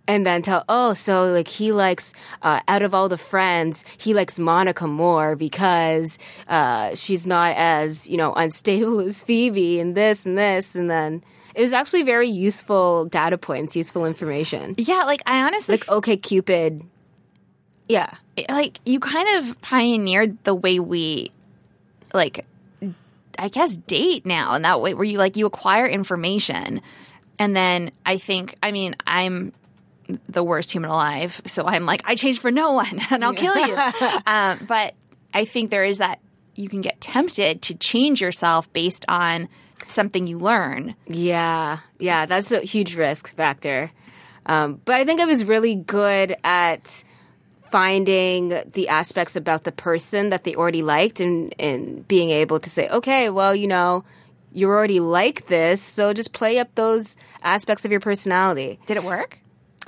[0.09, 4.15] And then tell, oh, so like he likes, uh, out of all the friends, he
[4.15, 6.19] likes Monica more because
[6.49, 10.75] uh, she's not as, you know, unstable as Phoebe and this and this.
[10.75, 11.23] And then
[11.55, 14.75] it was actually very useful data points, useful information.
[14.79, 16.83] yeah, like I honestly Like, okay, Cupid.
[17.89, 18.11] Yeah.
[18.49, 21.33] like you kind of pioneered the way we
[22.15, 22.45] like
[23.39, 26.81] I guess date now in that way where you like you acquire information
[27.39, 29.53] and then I think I mean I'm
[30.29, 31.41] the worst human alive.
[31.47, 33.77] So I'm like I change for no one and I'll kill you.
[34.27, 34.95] Um, but
[35.33, 36.21] I think there is that
[36.55, 39.49] you can get tempted to change yourself based on
[39.87, 40.95] something you learn.
[41.07, 43.91] Yeah, yeah, that's a huge risk factor.
[44.47, 47.05] Um, but I think I was really good at
[47.71, 52.71] finding the aspects about the person that they already liked and, and being able to
[52.71, 54.05] say, okay, well, you know,
[54.53, 58.81] you're already like this, so just play up those aspects of your personality.
[58.87, 59.39] did it work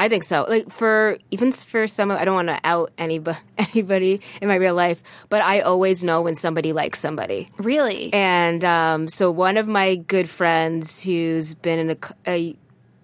[0.00, 0.46] I think so.
[0.48, 4.74] Like for even for some, I don't want to out anybody, anybody in my real
[4.74, 7.50] life, but I always know when somebody likes somebody.
[7.58, 12.56] really And um, so one of my good friends who's been in a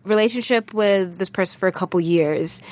[0.04, 2.62] relationship with this person for a couple years,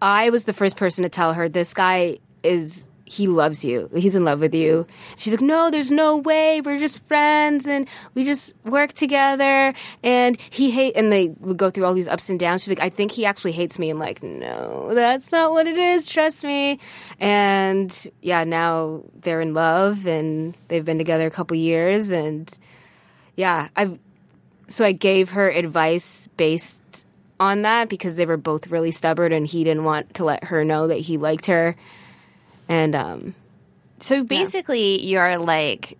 [0.00, 3.90] I was the first person to tell her this guy is he loves you.
[3.94, 4.86] He's in love with you.
[5.16, 6.60] She's like, no, there's no way.
[6.60, 9.74] We're just friends and we just work together.
[10.02, 12.62] And he hate, and they would go through all these ups and downs.
[12.62, 13.90] She's like, I think he actually hates me.
[13.90, 16.06] I'm like, no, that's not what it is.
[16.06, 16.78] Trust me.
[17.20, 22.10] And yeah, now they're in love and they've been together a couple years.
[22.10, 22.50] And
[23.36, 23.98] yeah, I've,
[24.66, 27.06] so I gave her advice based
[27.38, 30.64] on that because they were both really stubborn and he didn't want to let her
[30.64, 31.76] know that he liked her.
[32.68, 33.34] And um
[34.00, 35.98] So basically, you're like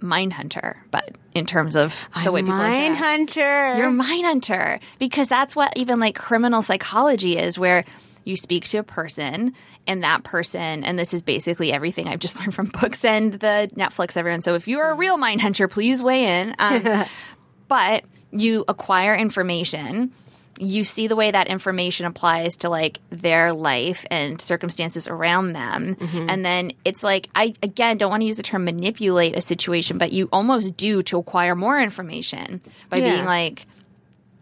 [0.00, 2.96] mind hunter, but in terms of the way people Mind.
[2.96, 3.76] Hunter.
[3.76, 7.84] You're mind hunter because that's what even like criminal psychology is, where
[8.24, 9.54] you speak to a person
[9.86, 13.70] and that person, and this is basically everything I've just learned from books and the
[13.74, 14.42] Netflix, everyone.
[14.42, 16.54] So if you're a real mind hunter, please weigh in.
[16.58, 17.04] Um,
[17.68, 20.12] but you acquire information.
[20.60, 25.94] You see the way that information applies to like their life and circumstances around them.
[25.94, 26.30] Mm-hmm.
[26.30, 29.98] And then it's like, I again don't want to use the term manipulate a situation,
[29.98, 33.12] but you almost do to acquire more information by Yeah.
[33.12, 33.66] being like,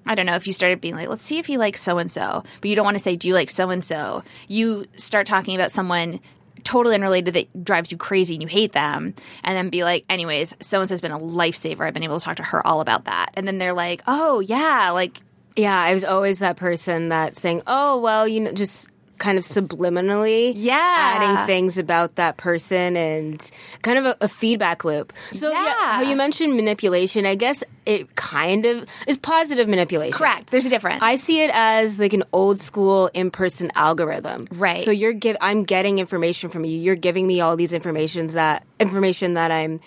[0.06, 2.10] I don't know if you started being like, let's see if he likes so and
[2.10, 4.22] so, but you don't want to say, do you like so and so?
[4.48, 6.20] You start talking about someone
[6.62, 10.56] totally unrelated that drives you crazy and you hate them, and then be like, anyways,
[10.60, 11.86] so and so's been a lifesaver.
[11.86, 13.30] I've been able to talk to her all about that.
[13.34, 15.20] And then they're like, oh, yeah, like,
[15.56, 18.88] Yeah, I was always that person that saying, "Oh, well, you know, just
[19.18, 20.76] kind of subliminally Yeah.
[20.76, 25.64] adding things about that person and kind of a, a feedback loop." So yeah.
[25.64, 25.92] Yeah.
[25.92, 30.12] how you mentioned manipulation, I guess it kind of is positive manipulation.
[30.18, 30.50] correct.
[30.50, 31.02] There's a difference.
[31.02, 34.48] I see it as like an old school in-person algorithm.
[34.50, 34.80] Right.
[34.80, 36.76] So you're give I'm getting information from you.
[36.76, 39.80] You're giving me all these informations that information that I'm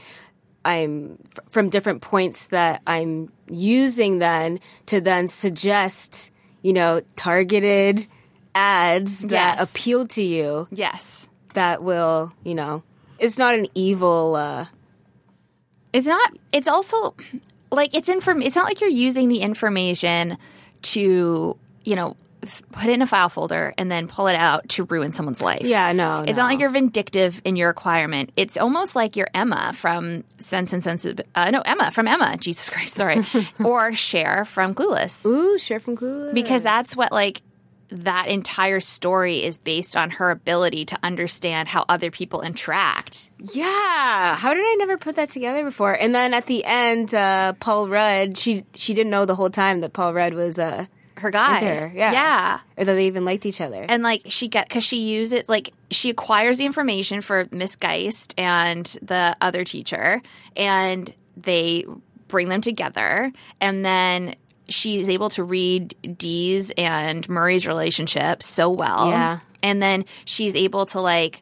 [0.66, 1.18] I'm
[1.50, 8.08] from different points that I'm using then to then suggest, you know, targeted
[8.54, 11.30] ads that appeal to you yes.
[11.54, 12.84] that will, you know,
[13.20, 14.66] it's not an evil uh
[15.94, 16.38] It's not.
[16.54, 17.16] It's also
[17.72, 18.42] like it's inform.
[18.42, 20.38] It's not like you're using the information
[20.94, 24.68] to you know f- put it in a file folder and then pull it out
[24.70, 25.62] to ruin someone's life.
[25.64, 26.44] Yeah, no, It's no.
[26.44, 28.32] not like you're vindictive in your acquirement.
[28.36, 31.26] It's almost like you're Emma from Sense and Sensitive.
[31.36, 32.38] Uh, no, Emma from Emma.
[32.40, 33.18] Jesus Christ, sorry.
[33.64, 35.26] or Cher from Clueless.
[35.26, 36.34] Ooh, Cher from Clueless.
[36.34, 37.42] Because that's what like
[37.92, 43.32] that entire story is based on her ability to understand how other people interact.
[43.54, 45.94] Yeah, how did I never put that together before?
[45.94, 49.80] And then at the end, uh, Paul Rudd, she she didn't know the whole time
[49.82, 50.86] that Paul Rudd was uh,
[51.20, 51.56] Her guy.
[51.56, 51.92] into her.
[51.94, 52.60] Yeah, Yeah.
[52.78, 53.86] or that they even liked each other.
[53.88, 58.34] and like she get because she uses like she acquires the information for Miss Geist
[58.38, 60.22] and the other teacher,
[60.56, 61.86] and they
[62.28, 64.36] bring them together, and then
[64.68, 69.40] she's able to read Dee's and Murray's relationship so well, Yeah.
[69.64, 71.42] and then she's able to like.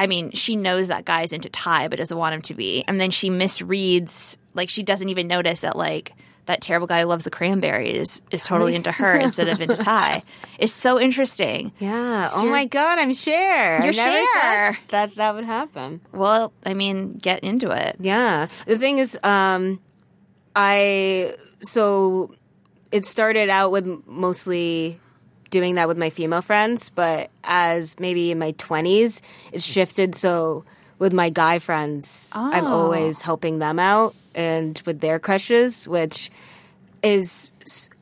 [0.00, 2.84] I mean, she knows that guy's into Tai, but doesn't want him to be.
[2.86, 6.12] And then she misreads, like, she doesn't even notice that, like,
[6.48, 10.22] that terrible guy who loves the cranberries is totally into her instead of into Tai.
[10.58, 11.72] It's so interesting.
[11.78, 12.28] yeah.
[12.28, 13.84] So oh my God, I'm Cher.
[13.84, 14.78] You're Cher.
[14.88, 16.00] that that would happen.
[16.12, 17.96] Well, I mean, get into it.
[18.00, 18.48] Yeah.
[18.66, 19.78] The thing is, um,
[20.56, 22.34] I so
[22.90, 24.98] it started out with mostly
[25.50, 29.20] doing that with my female friends, but as maybe in my twenties,
[29.52, 30.14] it shifted.
[30.14, 30.64] So
[30.98, 32.72] with my guy friends, I'm oh.
[32.72, 36.30] always helping them out and with their crushes, which
[37.02, 37.52] is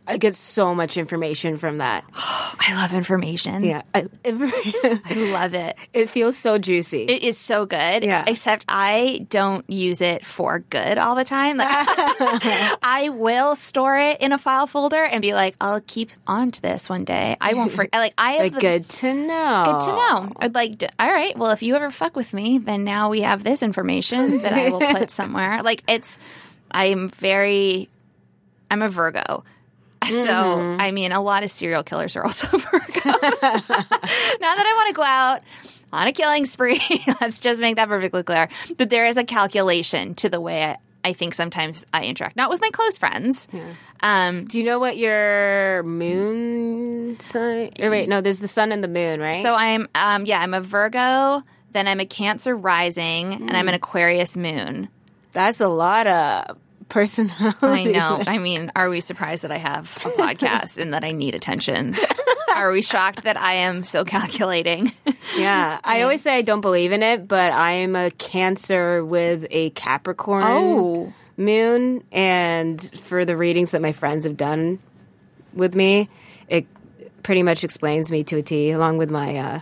[0.09, 2.05] I get so much information from that.
[2.15, 3.63] I love information.
[3.65, 5.77] Yeah, I, I love it.
[5.93, 7.03] it feels so juicy.
[7.05, 8.05] It is so good.
[8.05, 8.25] Yeah.
[8.27, 11.57] Except I don't use it for good all the time.
[11.57, 11.69] Like,
[12.83, 16.63] I will store it in a file folder and be like, I'll keep on to
[16.63, 17.37] this one day.
[17.41, 17.93] I won't forget.
[18.01, 19.63] Like I have But the- good to know.
[19.65, 20.33] Good to know.
[20.39, 23.21] I'd like, to, all right, well, if you ever fuck with me, then now we
[23.23, 25.63] have this information that I will put somewhere.
[25.63, 26.19] Like, it's,
[26.71, 27.89] I'm very,
[28.71, 29.45] I'm a Virgo.
[30.11, 30.81] So, Mm-hmm.
[30.81, 33.05] I mean, a lot of serial killers are also Virgos.
[33.43, 35.41] Not that I want to go out
[35.93, 36.81] on a killing spree.
[37.21, 38.49] Let's just make that perfectly clear.
[38.77, 42.51] But there is a calculation to the way I, I think sometimes I interact, not
[42.51, 43.47] with my close friends.
[44.03, 47.71] Um, Do you know what your moon sign?
[47.81, 49.41] Or wait, no, there's the sun and the moon, right?
[49.43, 51.43] So I'm, um, yeah, I'm a Virgo,
[51.73, 54.89] then I'm a Cancer rising, and I'm an Aquarius moon.
[55.33, 56.59] that's a lot of
[56.89, 57.57] personality.
[57.63, 58.23] I know.
[58.27, 61.95] I mean, are we surprised that I have a podcast and that I need attention?
[62.55, 64.91] Are we shocked that I am so calculating?
[65.37, 69.47] Yeah, I always say I don't believe in it, but I am a Cancer with
[69.51, 71.13] a Capricorn Oh.
[71.37, 74.79] moon, and for the readings that my friends have done
[75.53, 76.09] with me,
[76.49, 76.67] it
[77.23, 79.61] pretty much explains me to a T, along with my uh,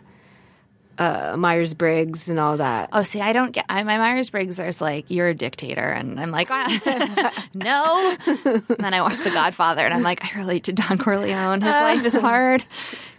[0.99, 2.89] uh, Myers Briggs and all that.
[2.93, 3.65] Oh, see, I don't get.
[3.69, 8.63] I, my Myers Briggs is like, "You're a dictator," and I'm like, "Ah, "No." And
[8.79, 11.61] then I watch The Godfather, and I'm like, "I relate to Don Corleone.
[11.63, 12.65] His life is hard.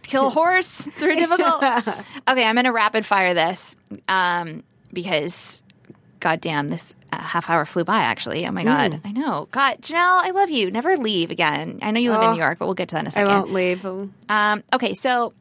[0.04, 1.64] Kill a horse, it's very difficult."
[2.28, 3.76] Okay, I'm gonna rapid fire this
[4.08, 4.64] um,
[4.94, 5.62] because,
[6.20, 8.00] goddamn, this uh, half hour flew by.
[8.00, 9.48] Actually, oh my god, I know.
[9.52, 10.72] God, Janelle, I love you.
[10.72, 11.80] Never leave again.
[11.82, 12.34] I know you live in Oh.
[12.34, 13.32] New York, but we'll get to that in a second.
[13.32, 13.86] I won't leave.
[13.86, 15.34] Um, okay, so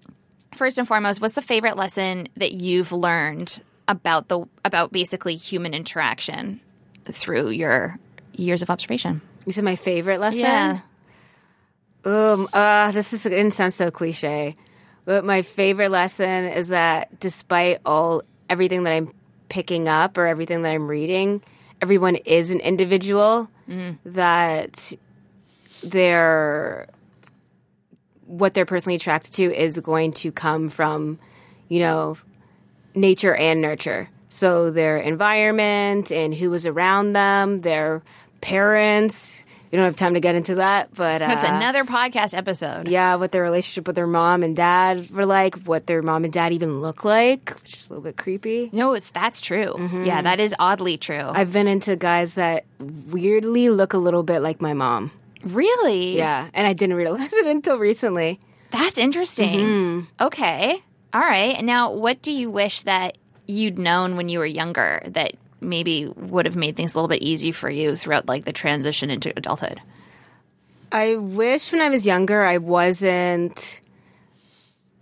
[0.56, 5.74] first and foremost, what's the favorite lesson that you've learned about the about basically human
[5.74, 6.60] interaction
[7.04, 7.98] through your
[8.32, 9.20] years of observation?
[9.46, 10.40] You said my favorite lesson.
[10.40, 10.78] Yeah.
[12.04, 12.48] Um.
[12.52, 12.90] Uh.
[12.92, 14.56] This is it sounds so cliche,
[15.04, 19.10] but my favorite lesson is that despite all everything that I'm
[19.48, 21.42] picking up or everything that I'm reading,
[21.80, 23.50] everyone is an individual.
[24.04, 24.92] That
[25.82, 26.88] they're
[28.26, 31.18] what they're personally attracted to is going to come from,
[31.68, 32.16] you know,
[32.94, 34.08] nature and nurture.
[34.28, 38.02] So their environment and who was around them, their
[38.40, 39.44] parents.
[39.72, 42.86] We don't have time to get into that, but uh, That's another podcast episode.
[42.86, 46.32] yeah, what their relationship with their mom and dad were like, what their mom and
[46.32, 48.70] dad even look like, which is a little bit creepy.
[48.72, 49.74] No, it's that's true.
[50.04, 51.16] Yeah, that is oddly true.
[51.28, 55.10] I've been into guys that weirdly look a little bit like my mom.
[55.46, 56.16] Really?
[56.16, 58.40] Yeah, and I didn't realize it until recently.
[58.70, 59.60] That's interesting.
[59.60, 60.24] Mm-hmm.
[60.24, 60.82] Okay.
[61.12, 61.62] All right.
[61.64, 63.16] Now, what do you wish that
[63.46, 67.22] you'd known when you were younger that maybe would have made things a little bit
[67.22, 69.80] easy for you throughout like the transition into adulthood?
[70.90, 73.80] I wish when I was younger I wasn't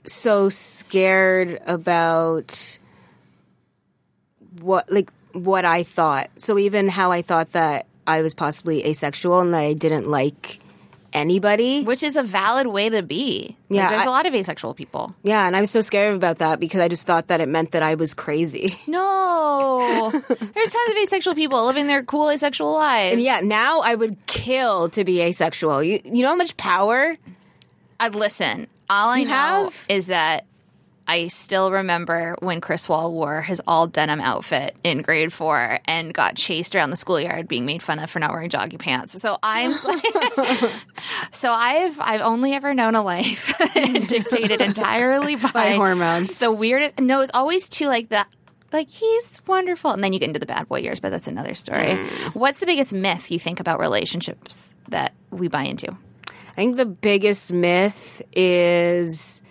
[0.05, 2.79] so scared about
[4.61, 6.31] what like what I thought.
[6.37, 10.59] So even how I thought that I was possibly asexual and that I didn't like
[11.13, 11.85] anybody.
[11.85, 13.57] Which is a valid way to be.
[13.69, 15.15] Like, Yeah, there's I- a lot of asexual people.
[15.23, 17.73] Yeah, and I was so scared about that because I just thought that it meant
[17.73, 18.75] that I was crazy.
[18.87, 20.11] No.
[20.11, 23.13] there's tons of asexual people living their cool asexual lives.
[23.15, 25.83] And yeah, now I would kill to be asexual.
[25.83, 27.15] You you know how much power?
[28.01, 29.85] Uh, listen, all I You know have?
[29.89, 30.47] is that
[31.07, 36.15] I still remember when Chris Wall wore his all denim outfit in grade four and
[36.15, 39.21] got chased around the schoolyard being made fun of for not wearing joggy pants.
[39.21, 39.75] So I'm
[41.33, 46.39] so I've I've only ever known a life dictated entirely by, By hormones.
[46.39, 48.25] The weirdest no, it's always too like the
[48.73, 51.55] like he's wonderful and then you get into the bad boy years, but that's another
[51.55, 51.89] story.
[51.89, 52.35] Mm.
[52.35, 55.91] What's the biggest myth you think about relationships that we buy into?
[56.53, 59.43] I think the biggest myth is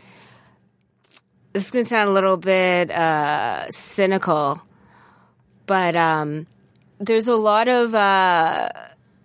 [1.54, 4.62] this is going to sound a little bit uh, cynical,
[5.66, 6.47] but um,
[6.99, 8.70] there's a lot of uh,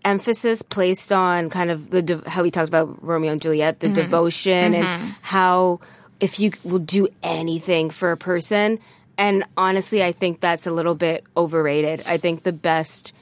[0.05, 3.89] emphasis placed on kind of the de- how we talked about Romeo and Juliet, the
[3.89, 5.81] devotion, and how
[6.21, 8.79] if you will do anything for a person.
[9.19, 12.03] And honestly, I think that's a little bit overrated.
[12.07, 13.13] I think the best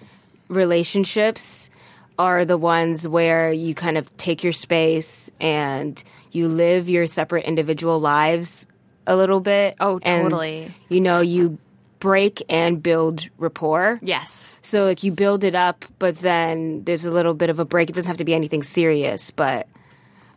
[0.49, 1.71] relationships
[2.19, 7.45] are the ones where you kind of take your space and you live your separate
[7.45, 8.67] individual lives
[9.07, 9.77] a little bit.
[9.81, 10.73] Oh, And, totally.
[10.89, 11.59] you know, you
[11.99, 13.99] break and build rapport.
[14.03, 14.59] Yes.
[14.63, 17.89] So like you build it up, but then there's a little bit of a break.
[17.91, 19.67] It doesn't have to be anything serious, but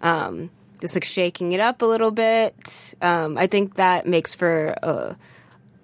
[0.01, 0.49] um,
[0.79, 2.93] just like shaking it up a little bit.
[3.01, 5.17] Um, I think that makes for a,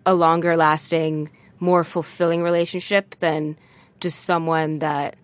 [0.05, 3.57] a longer lasting, more fulfilling relationship than
[3.99, 5.15] just someone that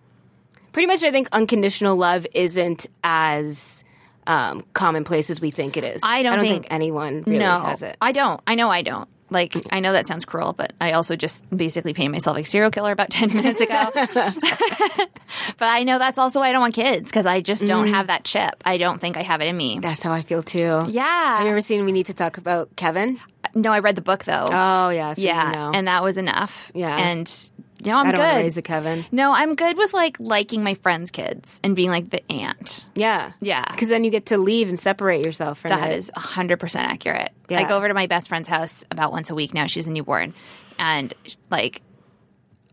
[0.72, 3.82] pretty much I think unconditional love isn't as
[4.30, 6.02] um, commonplace as we think it is.
[6.04, 7.96] I don't think, think- anyone really no, has it.
[8.00, 8.40] I don't.
[8.46, 9.08] I know I don't.
[9.32, 12.70] Like, I know that sounds cruel, but I also just basically painted myself like serial
[12.72, 13.86] killer about 10 minutes ago.
[13.94, 18.08] but I know that's also why I don't want kids because I just don't have
[18.08, 18.62] that chip.
[18.64, 19.78] I don't think I have it in me.
[19.80, 20.82] That's how I feel too.
[20.88, 21.36] yeah.
[21.38, 23.20] Have you ever seen We Need to Talk About Kevin?
[23.54, 24.46] no, I read the book though.
[24.50, 25.48] Oh yeah, so yeah.
[25.48, 25.70] You know.
[25.74, 26.70] And that was enough.
[26.74, 26.96] Yeah.
[26.96, 27.50] And,
[27.84, 28.40] know, I'm I don't good.
[28.42, 29.04] raise a Kevin.
[29.12, 32.86] no, I'm good with like liking my friends' kids and being like the aunt.
[32.94, 33.64] Yeah, Yeah.
[33.70, 35.98] Because then you get to leave and separate yourself from That it.
[35.98, 37.30] is 100% accurate.
[37.50, 39.66] I go over to my best friend's house about once a week now.
[39.66, 40.34] She's a newborn.
[40.78, 41.12] And
[41.50, 41.82] like,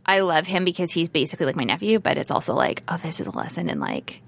[0.06, 3.20] I love him because he's basically like my nephew, but it's also like, oh, this
[3.20, 4.22] is a lesson in like,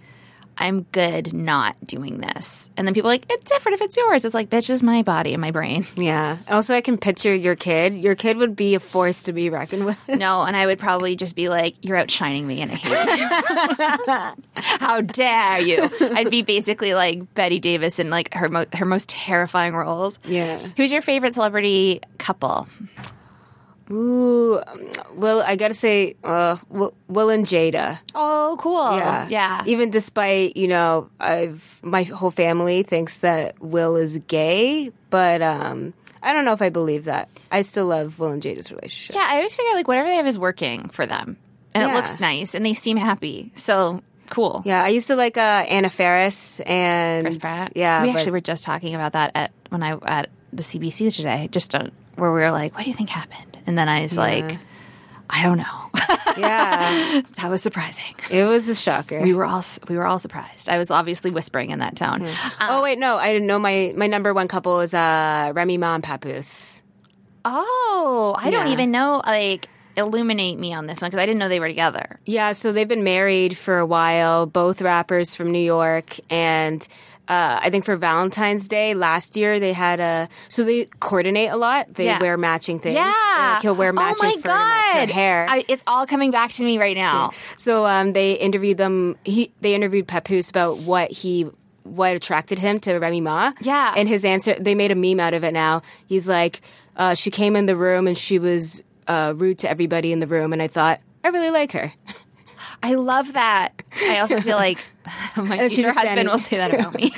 [0.59, 2.69] I'm good not doing this.
[2.77, 4.25] And then people are like, it's different if it's yours.
[4.25, 5.85] It's like, bitch, is my body and my brain.
[5.95, 6.37] Yeah.
[6.47, 7.93] Also, I can picture your kid.
[7.95, 9.97] Your kid would be a force to be reckoned with.
[10.09, 14.43] No, and I would probably just be like, "You're outshining me, and I hate you.
[14.79, 19.09] How dare you?" I'd be basically like Bette Davis in like her mo- her most
[19.09, 20.19] terrifying roles.
[20.25, 20.57] Yeah.
[20.77, 22.67] Who's your favorite celebrity couple?
[23.91, 24.61] Ooh.
[25.15, 27.99] Well, I gotta say, uh, Will, and Jada.
[28.15, 28.97] Oh, cool.
[28.97, 29.27] Yeah.
[29.29, 29.63] yeah.
[29.65, 35.93] Even despite, you know, I've my whole family thinks that Will is gay, but um,
[36.21, 37.29] I don't know if I believe that.
[37.51, 39.15] I still love Will and Jada's relationship.
[39.15, 41.37] Yeah, I always figure like whatever they have is working for them,
[41.73, 43.51] and it looks nice, and they seem happy.
[43.55, 44.61] So cool.
[44.65, 47.73] Yeah, I used to like uh, Anna Faris and Chris Pratt.
[47.75, 51.15] Yeah, we but- actually were just talking about that at when I at the CBC
[51.15, 54.01] today, just uh, where we were like, "What do you think happened?" And then I
[54.01, 54.57] was like,
[55.29, 55.65] "I don't know."
[56.37, 58.15] Yeah, That was surprising.
[58.31, 59.19] it was a shocker.
[59.21, 60.69] We were all we were all surprised.
[60.69, 62.25] I was obviously whispering in that tone.
[62.61, 65.95] oh wait, no, I didn't know my my number one couple is uh, Remy Ma
[65.95, 66.81] and Papoose.
[67.45, 69.21] Oh, I don't even know.
[69.25, 69.67] Like,
[69.97, 72.19] illuminate me on this one because I didn't know they were together.
[72.25, 76.17] Yeah, so they've been married for a while, both rappers from New York.
[76.29, 76.85] And
[77.29, 80.27] uh, I think for Valentine's Day last year, they had a.
[80.47, 81.93] So they coordinate a lot.
[81.93, 82.19] They Yeah.
[82.19, 82.95] wear matching things.
[82.95, 84.49] Yeah, Like he'll wear matching oh my fur
[84.99, 85.09] God.
[85.09, 85.45] hair.
[85.47, 87.31] I, it's all coming back to me right now.
[87.55, 89.15] so um, they interviewed them.
[89.23, 91.47] He They interviewed Papoose about what he.
[91.83, 93.53] What attracted him to Remy Ma?
[93.61, 93.93] Yeah.
[93.97, 94.53] and his answer.
[94.59, 95.53] They made a meme out of it.
[95.53, 96.61] Now he's like,
[96.97, 100.27] uh, she came in the room and she was uh, rude to everybody in the
[100.27, 101.91] room, and I thought I really like her.
[102.81, 103.69] I love that.
[103.95, 104.79] I also feel like
[105.37, 107.11] my And future husband standing- will say that about me.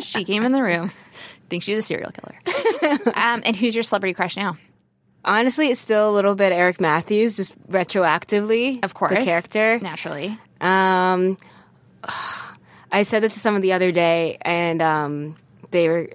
[0.02, 0.90] she came in the room,
[1.48, 2.36] thinks she's a serial killer.
[3.14, 4.56] Um, and who's your celebrity crush now?
[5.24, 8.82] Honestly, it's still a little bit Eric Matthews, just retroactively.
[8.84, 9.78] Of course, the character.
[9.80, 10.38] naturally.
[10.60, 11.36] Um,
[12.90, 15.36] I said it to someone the other day, and um,
[15.70, 16.08] they were.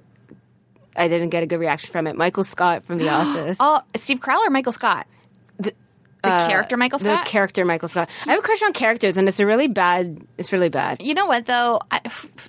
[0.96, 2.16] I didn't get a good reaction from it.
[2.16, 3.58] Michael Scott from The Office.
[3.60, 5.06] Oh, Steve Carell or Michael Scott?
[6.24, 7.24] The, uh, character Michael Scott.
[7.24, 8.08] The character Michael Scott.
[8.26, 10.18] I have a crush on characters, and it's a really bad.
[10.38, 11.02] It's really bad.
[11.02, 11.80] you know what though?
[11.90, 12.00] I,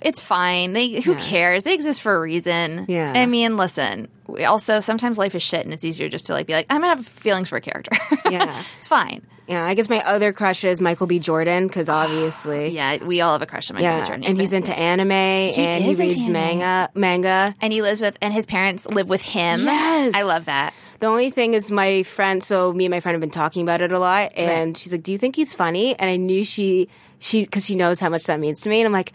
[0.02, 0.72] it's fine.
[0.72, 1.64] They who cares?
[1.64, 2.86] They exist for a reason.
[2.88, 3.12] Yeah.
[3.14, 4.08] I mean, listen.
[4.28, 6.80] We also, sometimes life is shit, and it's easier just to like be like, I'm
[6.80, 7.92] gonna have feelings for a character.
[8.30, 8.60] Yeah.
[8.78, 9.24] it's fine.
[9.46, 11.20] Yeah, I guess my other crush is Michael B.
[11.20, 14.06] Jordan because obviously, Yeah, we all have a crush on Michael yeah, B.
[14.08, 14.24] Jordan.
[14.24, 16.90] and he's into anime and is he into reads manga.
[16.96, 17.54] Manga.
[17.60, 19.60] and he lives with, and his parents live with him.
[19.60, 20.12] Yes.
[20.14, 20.74] I love that.
[21.00, 22.42] The only thing is my friend.
[22.42, 25.02] So me and my friend have been talking about it a lot, and she's like,
[25.02, 26.88] "Do you think he's funny?" And I knew she
[27.18, 29.12] she because she knows how much that means to me, and I'm like.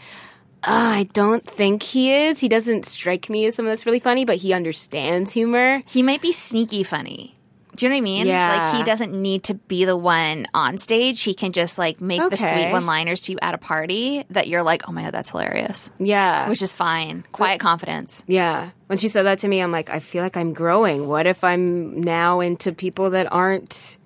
[0.63, 2.39] "Uh, I don't think he is.
[2.39, 5.81] He doesn't strike me as someone that's really funny, but he understands humor.
[5.87, 7.35] He might be sneaky funny.
[7.75, 8.27] Do you know what I mean?
[8.27, 8.69] Yeah.
[8.71, 11.21] Like he doesn't need to be the one on stage.
[11.21, 14.61] He can just like make the sweet one-liners to you at a party that you're
[14.63, 15.89] like, oh my god, that's hilarious.
[15.97, 16.49] Yeah.
[16.49, 17.23] Which is fine.
[17.31, 18.23] Quiet confidence.
[18.27, 18.71] yeah.
[18.87, 21.07] When she said that to me, I'm like, I feel like I'm growing.
[21.07, 23.97] What if I'm now into people that aren't,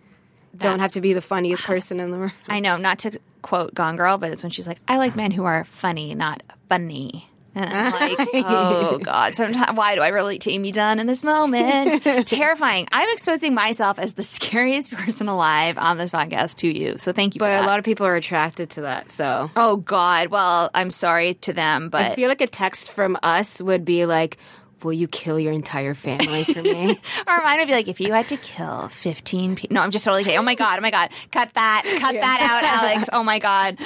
[0.55, 2.31] don't have to be the funniest person in the room?
[2.47, 5.31] I know, not to quote Gone Girl, but it's when she's like, I like men
[5.31, 7.29] who are funny, not funny.
[7.55, 11.23] And I'm like, oh God, sometimes why do I relate to Amy Dunne in this
[11.23, 12.03] moment?
[12.27, 12.87] Terrifying.
[12.91, 16.97] I'm exposing myself as the scariest person alive on this podcast to you.
[16.97, 19.09] So thank you for But a lot of people are attracted to that.
[19.09, 20.27] So oh God.
[20.27, 24.05] Well, I'm sorry to them, but I feel like a text from us would be
[24.05, 24.37] like,
[24.85, 26.91] Will you kill your entire family for me?
[27.27, 29.73] or mine would be like, if you had to kill 15 people.
[29.73, 30.39] No, I'm just totally kidding.
[30.39, 30.77] Oh my God.
[30.77, 31.09] Oh my God.
[31.31, 31.83] Cut that.
[31.99, 33.09] Cut that out, Alex.
[33.15, 33.77] Oh my God.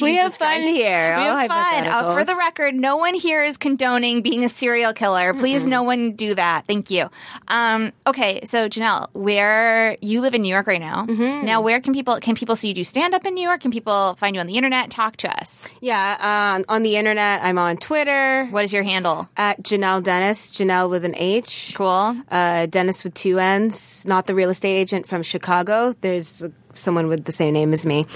[0.00, 0.66] We have fun Christ.
[0.66, 1.16] here.
[1.16, 1.86] We have fun.
[1.86, 5.34] Uh, for the record, no one here is condoning being a serial killer.
[5.34, 6.66] Please, no one do that.
[6.66, 7.08] Thank you.
[7.48, 11.04] Um, okay, so Janelle, where you live in New York right now?
[11.04, 13.60] Now, where can people can people see you do stand up in New York?
[13.60, 14.90] Can people find you on the internet?
[14.90, 15.68] Talk to us.
[15.80, 19.28] Yeah, um, on the internet, I'm on Twitter What is your handle?
[19.36, 20.15] at Janelle Dennis,
[20.50, 21.74] Janelle with an H.
[21.76, 22.16] Cool.
[22.30, 25.92] Uh, Dennis with two N's, not the real estate agent from Chicago.
[26.00, 26.44] There's
[26.74, 28.06] someone with the same name as me.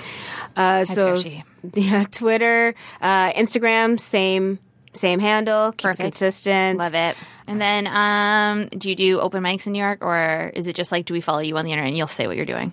[0.56, 1.22] Uh, so,
[1.74, 4.58] yeah, Twitter, uh, Instagram, same
[4.92, 5.72] same handle.
[5.72, 6.00] Keep Perfect.
[6.00, 6.78] consistent.
[6.78, 7.16] Love it.
[7.46, 10.92] And then, um, do you do open mics in New York, or is it just
[10.92, 12.72] like, do we follow you on the internet and you'll say what you're doing?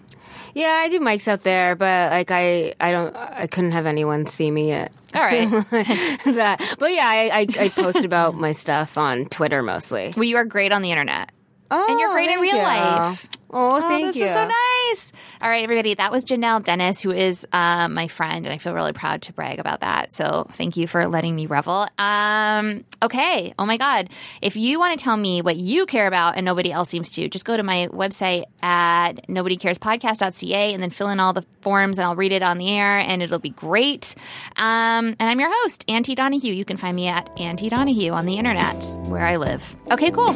[0.58, 4.26] Yeah, I do mics out there, but like I, I don't, I couldn't have anyone
[4.26, 4.92] see me yet.
[5.14, 5.48] All right.
[5.70, 10.16] that, but yeah, I, I, I post about my stuff on Twitter mostly.
[10.18, 11.32] well, you are great on the internet.
[11.70, 12.62] Oh, and you're great in oh, real you.
[12.64, 13.30] life.
[13.50, 14.26] Oh, thank this you.
[14.26, 15.12] is so nice.
[15.42, 15.94] All right, everybody.
[15.94, 19.34] That was Janelle Dennis, who is um, my friend, and I feel really proud to
[19.34, 20.12] brag about that.
[20.12, 21.88] So thank you for letting me revel.
[21.98, 23.54] Um, okay.
[23.58, 24.10] Oh my God.
[24.42, 27.30] If you want to tell me what you care about and nobody else seems to,
[27.30, 32.06] just go to my website at nobodycarespodcast.ca and then fill in all the forms, and
[32.06, 34.16] I'll read it on the air, and it'll be great.
[34.58, 36.16] Um, and I'm your host, Anne T.
[36.16, 36.54] Donahue.
[36.54, 37.70] You can find me at Anne T.
[37.70, 39.76] Donahue on the internet, where I live.
[39.92, 40.34] Okay, cool.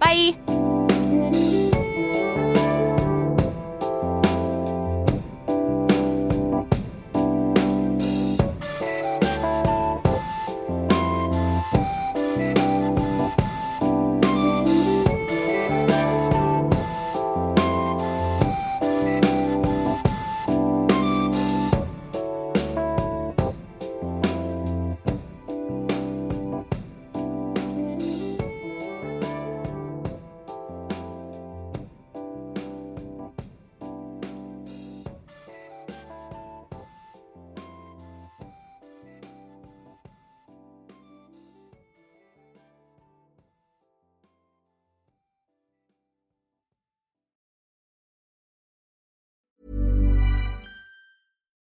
[0.00, 0.61] Bye.